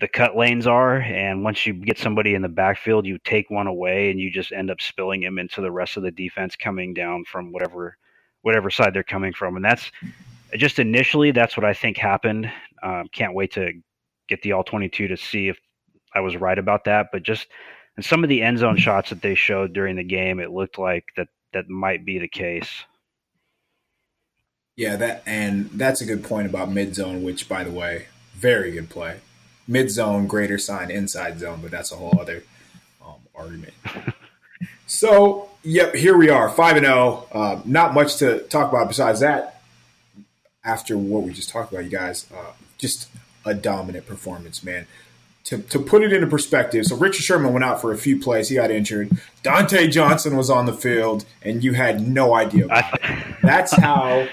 the 0.00 0.08
cut 0.08 0.36
lanes 0.36 0.66
are 0.66 0.96
and 0.96 1.44
once 1.44 1.66
you 1.66 1.72
get 1.72 1.98
somebody 1.98 2.34
in 2.34 2.42
the 2.42 2.48
backfield 2.48 3.06
you 3.06 3.18
take 3.18 3.50
one 3.50 3.66
away 3.66 4.10
and 4.10 4.18
you 4.18 4.30
just 4.30 4.52
end 4.52 4.70
up 4.70 4.80
spilling 4.80 5.22
him 5.22 5.38
into 5.38 5.60
the 5.60 5.70
rest 5.70 5.96
of 5.96 6.02
the 6.02 6.10
defense 6.10 6.56
coming 6.56 6.94
down 6.94 7.24
from 7.24 7.52
whatever 7.52 7.96
whatever 8.42 8.70
side 8.70 8.94
they're 8.94 9.02
coming 9.02 9.32
from 9.32 9.56
and 9.56 9.64
that's 9.64 9.90
just 10.56 10.78
initially 10.78 11.30
that's 11.30 11.56
what 11.56 11.64
I 11.64 11.74
think 11.74 11.96
happened 11.96 12.50
um, 12.82 13.08
can't 13.12 13.34
wait 13.34 13.52
to 13.52 13.72
get 14.30 14.40
the 14.42 14.52
all 14.52 14.64
22 14.64 15.08
to 15.08 15.16
see 15.16 15.48
if 15.48 15.58
I 16.14 16.20
was 16.20 16.36
right 16.36 16.58
about 16.58 16.84
that. 16.84 17.08
But 17.12 17.22
just 17.22 17.48
in 17.96 18.02
some 18.02 18.22
of 18.22 18.30
the 18.30 18.42
end 18.42 18.58
zone 18.58 18.78
shots 18.78 19.10
that 19.10 19.20
they 19.20 19.34
showed 19.34 19.74
during 19.74 19.96
the 19.96 20.04
game, 20.04 20.40
it 20.40 20.50
looked 20.50 20.78
like 20.78 21.04
that 21.16 21.28
that 21.52 21.68
might 21.68 22.04
be 22.04 22.18
the 22.18 22.28
case. 22.28 22.84
Yeah, 24.76 24.96
that 24.96 25.22
and 25.26 25.68
that's 25.72 26.00
a 26.00 26.06
good 26.06 26.24
point 26.24 26.46
about 26.46 26.70
mid 26.70 26.94
zone, 26.94 27.22
which 27.22 27.48
by 27.48 27.64
the 27.64 27.72
way, 27.72 28.06
very 28.34 28.70
good 28.70 28.88
play. 28.88 29.18
Mid 29.70 29.88
zone, 29.88 30.26
greater 30.26 30.58
sign, 30.58 30.90
inside 30.90 31.38
zone, 31.38 31.60
but 31.62 31.70
that's 31.70 31.92
a 31.92 31.94
whole 31.94 32.18
other 32.20 32.42
um, 33.00 33.14
argument. 33.36 33.72
so, 34.88 35.48
yep, 35.62 35.94
here 35.94 36.16
we 36.16 36.28
are, 36.28 36.50
five 36.50 36.76
and 36.76 36.84
zero. 36.84 37.28
Oh. 37.30 37.40
Uh, 37.40 37.62
not 37.64 37.94
much 37.94 38.16
to 38.16 38.40
talk 38.48 38.72
about 38.72 38.88
besides 38.88 39.20
that. 39.20 39.62
After 40.64 40.98
what 40.98 41.22
we 41.22 41.32
just 41.32 41.50
talked 41.50 41.70
about, 41.72 41.84
you 41.84 41.90
guys, 41.90 42.26
uh, 42.36 42.50
just 42.78 43.08
a 43.44 43.54
dominant 43.54 44.06
performance, 44.06 44.64
man. 44.64 44.88
To, 45.44 45.58
to 45.58 45.78
put 45.78 46.02
it 46.02 46.12
into 46.12 46.26
perspective, 46.26 46.86
so 46.86 46.96
Richard 46.96 47.22
Sherman 47.22 47.52
went 47.52 47.64
out 47.64 47.80
for 47.80 47.92
a 47.92 47.96
few 47.96 48.18
plays. 48.18 48.48
He 48.48 48.56
got 48.56 48.72
injured. 48.72 49.12
Dante 49.44 49.86
Johnson 49.86 50.36
was 50.36 50.50
on 50.50 50.66
the 50.66 50.72
field, 50.72 51.24
and 51.42 51.62
you 51.62 51.74
had 51.74 52.06
no 52.06 52.34
idea. 52.34 52.66
That's 53.42 53.72
how. 53.72 54.26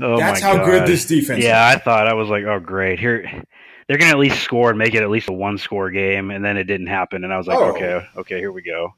oh 0.00 0.16
that's 0.18 0.40
how 0.40 0.56
God. 0.56 0.66
good 0.66 0.86
this 0.86 1.04
defense. 1.04 1.42
Yeah, 1.42 1.68
is. 1.70 1.76
I 1.76 1.78
thought 1.80 2.06
I 2.06 2.14
was 2.14 2.28
like, 2.28 2.44
oh 2.44 2.60
great, 2.60 3.00
here 3.00 3.44
they're 3.86 3.98
gonna 3.98 4.12
at 4.12 4.18
least 4.18 4.42
score 4.42 4.70
and 4.70 4.78
make 4.78 4.94
it 4.94 5.02
at 5.02 5.10
least 5.10 5.28
a 5.28 5.32
one 5.32 5.58
score 5.58 5.90
game, 5.90 6.30
and 6.30 6.44
then 6.44 6.56
it 6.56 6.64
didn't 6.64 6.86
happen, 6.86 7.24
and 7.24 7.32
I 7.32 7.38
was 7.38 7.46
like, 7.46 7.58
oh. 7.58 7.74
okay, 7.74 8.06
okay, 8.16 8.38
here 8.38 8.52
we 8.52 8.62
go. 8.62 8.94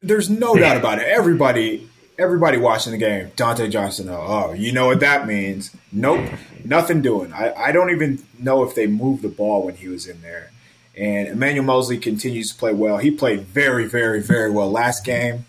There's 0.00 0.28
no 0.28 0.54
doubt 0.56 0.76
about 0.76 0.98
it. 0.98 1.06
Everybody 1.06 1.88
everybody 2.18 2.58
watching 2.58 2.92
the 2.92 2.98
game, 2.98 3.32
Dante 3.36 3.68
Johnson, 3.68 4.08
oh, 4.08 4.24
oh, 4.26 4.52
you 4.52 4.72
know 4.72 4.86
what 4.86 5.00
that 5.00 5.26
means. 5.26 5.74
Nope, 5.90 6.30
nothing 6.64 7.02
doing. 7.02 7.32
I, 7.32 7.52
I 7.52 7.72
don't 7.72 7.90
even 7.90 8.22
know 8.38 8.62
if 8.62 8.74
they 8.74 8.86
moved 8.86 9.22
the 9.22 9.28
ball 9.28 9.64
when 9.64 9.76
he 9.76 9.88
was 9.88 10.06
in 10.06 10.22
there. 10.22 10.50
And 10.96 11.28
Emmanuel 11.28 11.64
Moseley 11.64 11.98
continues 11.98 12.52
to 12.52 12.58
play 12.58 12.74
well. 12.74 12.98
He 12.98 13.10
played 13.10 13.42
very, 13.42 13.86
very, 13.86 14.20
very 14.20 14.50
well 14.50 14.70
last 14.70 15.04
game. 15.04 15.46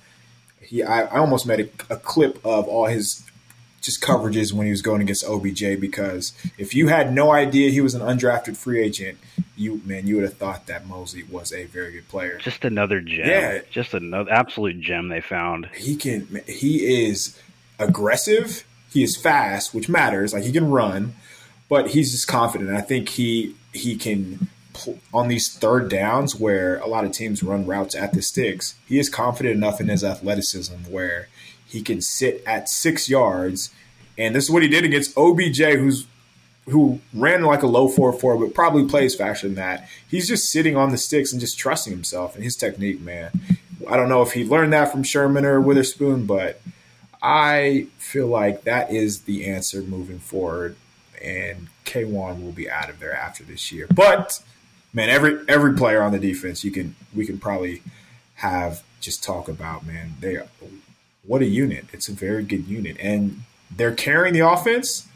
He, 0.61 0.81
I, 0.81 1.01
I 1.01 1.19
almost 1.19 1.45
made 1.45 1.59
a, 1.59 1.93
a 1.93 1.97
clip 1.97 2.37
of 2.45 2.67
all 2.67 2.85
his 2.85 3.23
just 3.83 4.01
coverages 4.01 4.53
when 4.53 4.65
he 4.65 4.71
was 4.71 4.81
going 4.81 5.01
against 5.01 5.25
OBJ 5.25 5.79
because 5.79 6.33
if 6.57 6.73
you 6.73 6.87
had 6.87 7.13
no 7.13 7.31
idea 7.31 7.69
he 7.69 7.81
was 7.81 7.93
an 7.93 8.01
undrafted 8.01 8.55
free 8.55 8.81
agent, 8.81 9.19
you 9.55 9.81
man, 9.85 10.07
you 10.07 10.15
would 10.15 10.23
have 10.23 10.37
thought 10.37 10.65
that 10.67 10.87
Moseley 10.87 11.23
was 11.23 11.51
a 11.51 11.65
very 11.65 11.91
good 11.91 12.07
player. 12.07 12.39
Just 12.39 12.65
another 12.65 13.01
gem. 13.01 13.27
Yeah, 13.27 13.59
just 13.69 13.93
another 13.93 14.31
absolute 14.31 14.79
gem 14.79 15.09
they 15.09 15.21
found. 15.21 15.67
He 15.75 15.95
can. 15.95 16.41
He 16.47 17.05
is 17.05 17.37
aggressive. 17.77 18.65
He 18.89 19.03
is 19.03 19.17
fast, 19.17 19.73
which 19.73 19.89
matters. 19.89 20.33
Like 20.33 20.43
he 20.43 20.51
can 20.51 20.71
run, 20.71 21.13
but 21.67 21.89
he's 21.89 22.11
just 22.11 22.27
confident. 22.27 22.71
I 22.71 22.81
think 22.81 23.09
he 23.09 23.53
he 23.73 23.97
can 23.97 24.47
on 25.13 25.27
these 25.27 25.53
third 25.53 25.89
downs 25.89 26.35
where 26.35 26.77
a 26.77 26.87
lot 26.87 27.03
of 27.03 27.11
teams 27.11 27.43
run 27.43 27.65
routes 27.65 27.95
at 27.95 28.13
the 28.13 28.21
sticks. 28.21 28.75
He 28.87 28.97
is 28.97 29.09
confident 29.09 29.55
enough 29.55 29.79
in 29.81 29.89
his 29.89 30.03
athleticism 30.03 30.75
where 30.89 31.27
he 31.73 31.81
can 31.81 32.01
sit 32.01 32.43
at 32.45 32.69
six 32.69 33.09
yards. 33.09 33.71
And 34.15 34.35
this 34.35 34.43
is 34.43 34.51
what 34.51 34.61
he 34.61 34.69
did 34.69 34.85
against 34.85 35.17
OBJ, 35.17 35.57
who's 35.57 36.05
who 36.67 37.01
ran 37.15 37.41
like 37.41 37.63
a 37.63 37.67
low 37.67 37.87
four 37.87 38.13
four, 38.13 38.37
but 38.37 38.53
probably 38.53 38.85
plays 38.85 39.15
faster 39.15 39.47
than 39.47 39.55
that. 39.55 39.89
He's 40.07 40.27
just 40.27 40.51
sitting 40.51 40.77
on 40.77 40.91
the 40.91 40.99
sticks 40.99 41.31
and 41.31 41.41
just 41.41 41.57
trusting 41.57 41.91
himself 41.91 42.35
and 42.35 42.43
his 42.43 42.55
technique, 42.55 43.01
man. 43.01 43.31
I 43.89 43.97
don't 43.97 44.07
know 44.07 44.21
if 44.21 44.33
he 44.33 44.45
learned 44.45 44.71
that 44.73 44.91
from 44.91 45.01
Sherman 45.01 45.45
or 45.45 45.59
Witherspoon, 45.59 46.27
but 46.27 46.61
I 47.23 47.87
feel 47.97 48.27
like 48.27 48.65
that 48.65 48.93
is 48.93 49.21
the 49.21 49.47
answer 49.47 49.81
moving 49.81 50.19
forward. 50.19 50.75
And 51.23 51.69
K'Waun 51.85 52.43
will 52.43 52.51
be 52.51 52.69
out 52.69 52.91
of 52.91 52.99
there 52.99 53.15
after 53.15 53.43
this 53.43 53.71
year. 53.71 53.87
But 53.93 54.43
man, 54.93 55.09
every 55.09 55.39
every 55.47 55.73
player 55.73 56.03
on 56.03 56.11
the 56.11 56.19
defense 56.19 56.63
you 56.63 56.69
can 56.69 56.95
we 57.15 57.25
can 57.25 57.39
probably 57.39 57.81
have 58.35 58.83
just 59.01 59.23
talk 59.23 59.47
about, 59.47 59.87
man. 59.87 60.13
They 60.19 60.37
what 61.25 61.41
a 61.41 61.45
unit. 61.45 61.85
It's 61.93 62.07
a 62.07 62.13
very 62.13 62.43
good 62.43 62.67
unit. 62.67 62.97
And 62.99 63.41
they're 63.75 63.95
carrying 63.95 64.33
the 64.33 64.41
offense, 64.41 65.07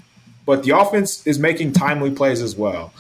but 0.45 0.63
the 0.63 0.77
offense 0.77 1.25
is 1.27 1.37
making 1.37 1.73
timely 1.73 2.11
plays 2.11 2.41
as 2.41 2.55
well. 2.55 2.93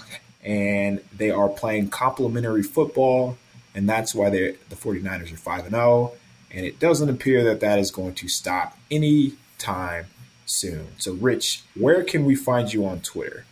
And 0.43 1.01
they 1.15 1.29
are 1.29 1.49
playing 1.49 1.89
complementary 1.89 2.63
football. 2.63 3.37
And 3.75 3.87
that's 3.87 4.15
why 4.15 4.29
the 4.29 4.55
49ers 4.69 5.33
are 5.33 5.37
5 5.37 5.65
and 5.65 5.75
0. 5.75 6.13
And 6.51 6.65
it 6.65 6.79
doesn't 6.79 7.09
appear 7.09 7.43
that 7.43 7.59
that 7.59 7.79
is 7.79 7.91
going 7.91 8.15
to 8.15 8.27
stop 8.27 8.77
any 8.89 9.33
time 9.57 10.05
soon. 10.45 10.87
So, 10.97 11.13
Rich, 11.13 11.63
where 11.75 12.03
can 12.03 12.25
we 12.25 12.35
find 12.35 12.71
you 12.71 12.85
on 12.85 13.01
Twitter? 13.01 13.45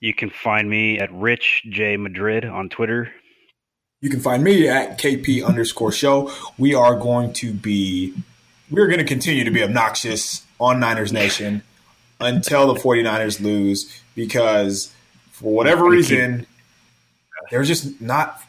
You 0.00 0.14
can 0.14 0.30
find 0.30 0.68
me 0.68 0.98
at 0.98 1.12
Rich 1.12 1.66
J 1.68 1.96
Madrid 1.96 2.44
on 2.44 2.68
Twitter. 2.68 3.12
You 4.00 4.10
can 4.10 4.20
find 4.20 4.44
me 4.44 4.68
at 4.68 4.98
KP 4.98 5.44
underscore 5.44 5.90
show. 5.90 6.30
We 6.58 6.74
are 6.74 6.94
going 6.96 7.32
to 7.34 7.52
be, 7.52 8.14
we're 8.70 8.88
going 8.88 8.98
to 8.98 9.04
continue 9.04 9.44
to 9.44 9.50
be 9.50 9.62
obnoxious 9.62 10.44
on 10.60 10.80
Niners 10.80 11.12
Nation 11.12 11.62
until 12.20 12.72
the 12.72 12.80
49ers 12.80 13.40
lose 13.40 14.02
because 14.14 14.92
for 15.32 15.52
whatever 15.52 15.88
reason, 15.88 16.46
they're 17.50 17.62
just 17.62 18.00
not, 18.00 18.42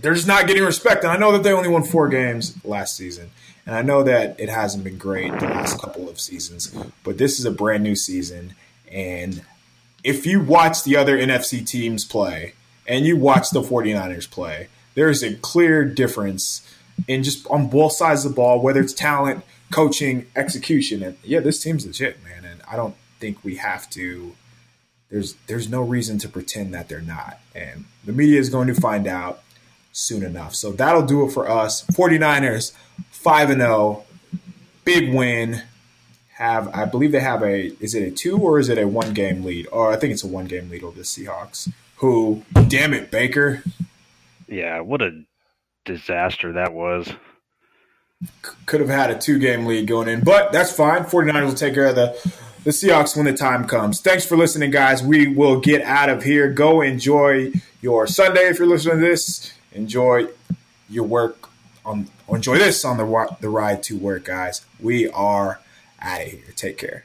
they're 0.00 0.14
just 0.14 0.28
not 0.28 0.46
getting 0.46 0.62
respect. 0.62 1.02
And 1.02 1.12
I 1.12 1.16
know 1.16 1.32
that 1.32 1.42
they 1.42 1.52
only 1.52 1.68
won 1.68 1.82
four 1.82 2.08
games 2.08 2.56
last 2.64 2.96
season. 2.96 3.30
And 3.66 3.74
I 3.74 3.82
know 3.82 4.04
that 4.04 4.38
it 4.38 4.48
hasn't 4.48 4.84
been 4.84 4.98
great 4.98 5.32
the 5.38 5.46
last 5.46 5.80
couple 5.80 6.08
of 6.08 6.18
seasons, 6.20 6.74
but 7.04 7.18
this 7.18 7.38
is 7.38 7.44
a 7.44 7.50
brand 7.50 7.82
new 7.82 7.96
season. 7.96 8.54
And 8.90 9.44
if 10.04 10.26
you 10.26 10.40
watch 10.40 10.84
the 10.84 10.96
other 10.96 11.18
NFC 11.18 11.66
teams 11.66 12.04
play 12.04 12.54
and 12.90 13.06
you 13.06 13.16
watch 13.16 13.50
the 13.50 13.62
49ers 13.62 14.28
play, 14.28 14.68
there 14.94 15.08
is 15.08 15.22
a 15.22 15.36
clear 15.36 15.84
difference 15.84 16.68
in 17.06 17.22
just 17.22 17.46
on 17.46 17.68
both 17.68 17.92
sides 17.92 18.24
of 18.24 18.32
the 18.32 18.36
ball, 18.36 18.60
whether 18.60 18.80
it's 18.80 18.92
talent, 18.92 19.44
coaching, 19.72 20.26
execution. 20.34 21.02
And 21.02 21.16
yeah, 21.22 21.38
this 21.38 21.62
team's 21.62 21.86
legit, 21.86 22.22
man. 22.24 22.44
And 22.44 22.60
I 22.70 22.74
don't 22.74 22.96
think 23.20 23.44
we 23.44 23.56
have 23.56 23.88
to 23.90 24.34
there's 25.08 25.34
there's 25.46 25.68
no 25.68 25.82
reason 25.82 26.18
to 26.18 26.28
pretend 26.28 26.74
that 26.74 26.88
they're 26.88 27.00
not. 27.00 27.38
And 27.54 27.84
the 28.04 28.12
media 28.12 28.40
is 28.40 28.50
going 28.50 28.66
to 28.66 28.74
find 28.74 29.06
out 29.06 29.42
soon 29.92 30.24
enough. 30.24 30.54
So 30.54 30.72
that'll 30.72 31.06
do 31.06 31.24
it 31.24 31.30
for 31.30 31.48
us. 31.48 31.84
49ers 31.86 32.72
5 33.10 33.50
and 33.50 33.60
0. 33.60 34.04
Big 34.84 35.14
win. 35.14 35.62
Have 36.34 36.74
I 36.74 36.86
believe 36.86 37.12
they 37.12 37.20
have 37.20 37.42
a 37.42 37.66
is 37.80 37.94
it 37.94 38.02
a 38.02 38.10
2 38.10 38.38
or 38.38 38.58
is 38.58 38.68
it 38.68 38.78
a 38.78 38.88
one 38.88 39.14
game 39.14 39.44
lead? 39.44 39.68
Or 39.70 39.92
I 39.92 39.96
think 39.96 40.12
it's 40.12 40.24
a 40.24 40.28
one 40.28 40.46
game 40.46 40.70
lead 40.70 40.82
over 40.82 40.96
the 40.96 41.04
Seahawks. 41.04 41.72
Who 42.00 42.42
damn 42.68 42.94
it, 42.94 43.10
Baker. 43.10 43.62
Yeah, 44.48 44.80
what 44.80 45.02
a 45.02 45.22
disaster 45.84 46.54
that 46.54 46.72
was. 46.72 47.12
Could 48.64 48.80
have 48.80 48.88
had 48.88 49.10
a 49.10 49.18
two 49.18 49.38
game 49.38 49.66
lead 49.66 49.86
going 49.86 50.08
in, 50.08 50.24
but 50.24 50.50
that's 50.50 50.72
fine. 50.72 51.04
49ers 51.04 51.44
will 51.44 51.52
take 51.52 51.74
care 51.74 51.88
of 51.88 51.96
the 51.96 52.16
the 52.64 52.70
Seahawks 52.70 53.16
when 53.16 53.26
the 53.26 53.34
time 53.34 53.66
comes. 53.66 54.00
Thanks 54.00 54.24
for 54.24 54.36
listening, 54.36 54.70
guys. 54.70 55.02
We 55.02 55.28
will 55.28 55.60
get 55.60 55.82
out 55.82 56.08
of 56.08 56.22
here. 56.22 56.50
Go 56.50 56.80
enjoy 56.80 57.52
your 57.82 58.06
Sunday 58.06 58.48
if 58.48 58.58
you're 58.58 58.68
listening 58.68 58.96
to 58.96 59.06
this. 59.06 59.52
Enjoy 59.72 60.26
your 60.88 61.04
work 61.04 61.50
on 61.84 62.08
enjoy 62.30 62.56
this 62.56 62.82
on 62.82 62.96
the 62.96 63.36
the 63.42 63.50
ride 63.50 63.82
to 63.84 63.98
work, 63.98 64.24
guys. 64.24 64.62
We 64.80 65.10
are 65.10 65.60
out 66.00 66.22
of 66.22 66.28
here. 66.28 66.44
Take 66.56 66.78
care. 66.78 67.04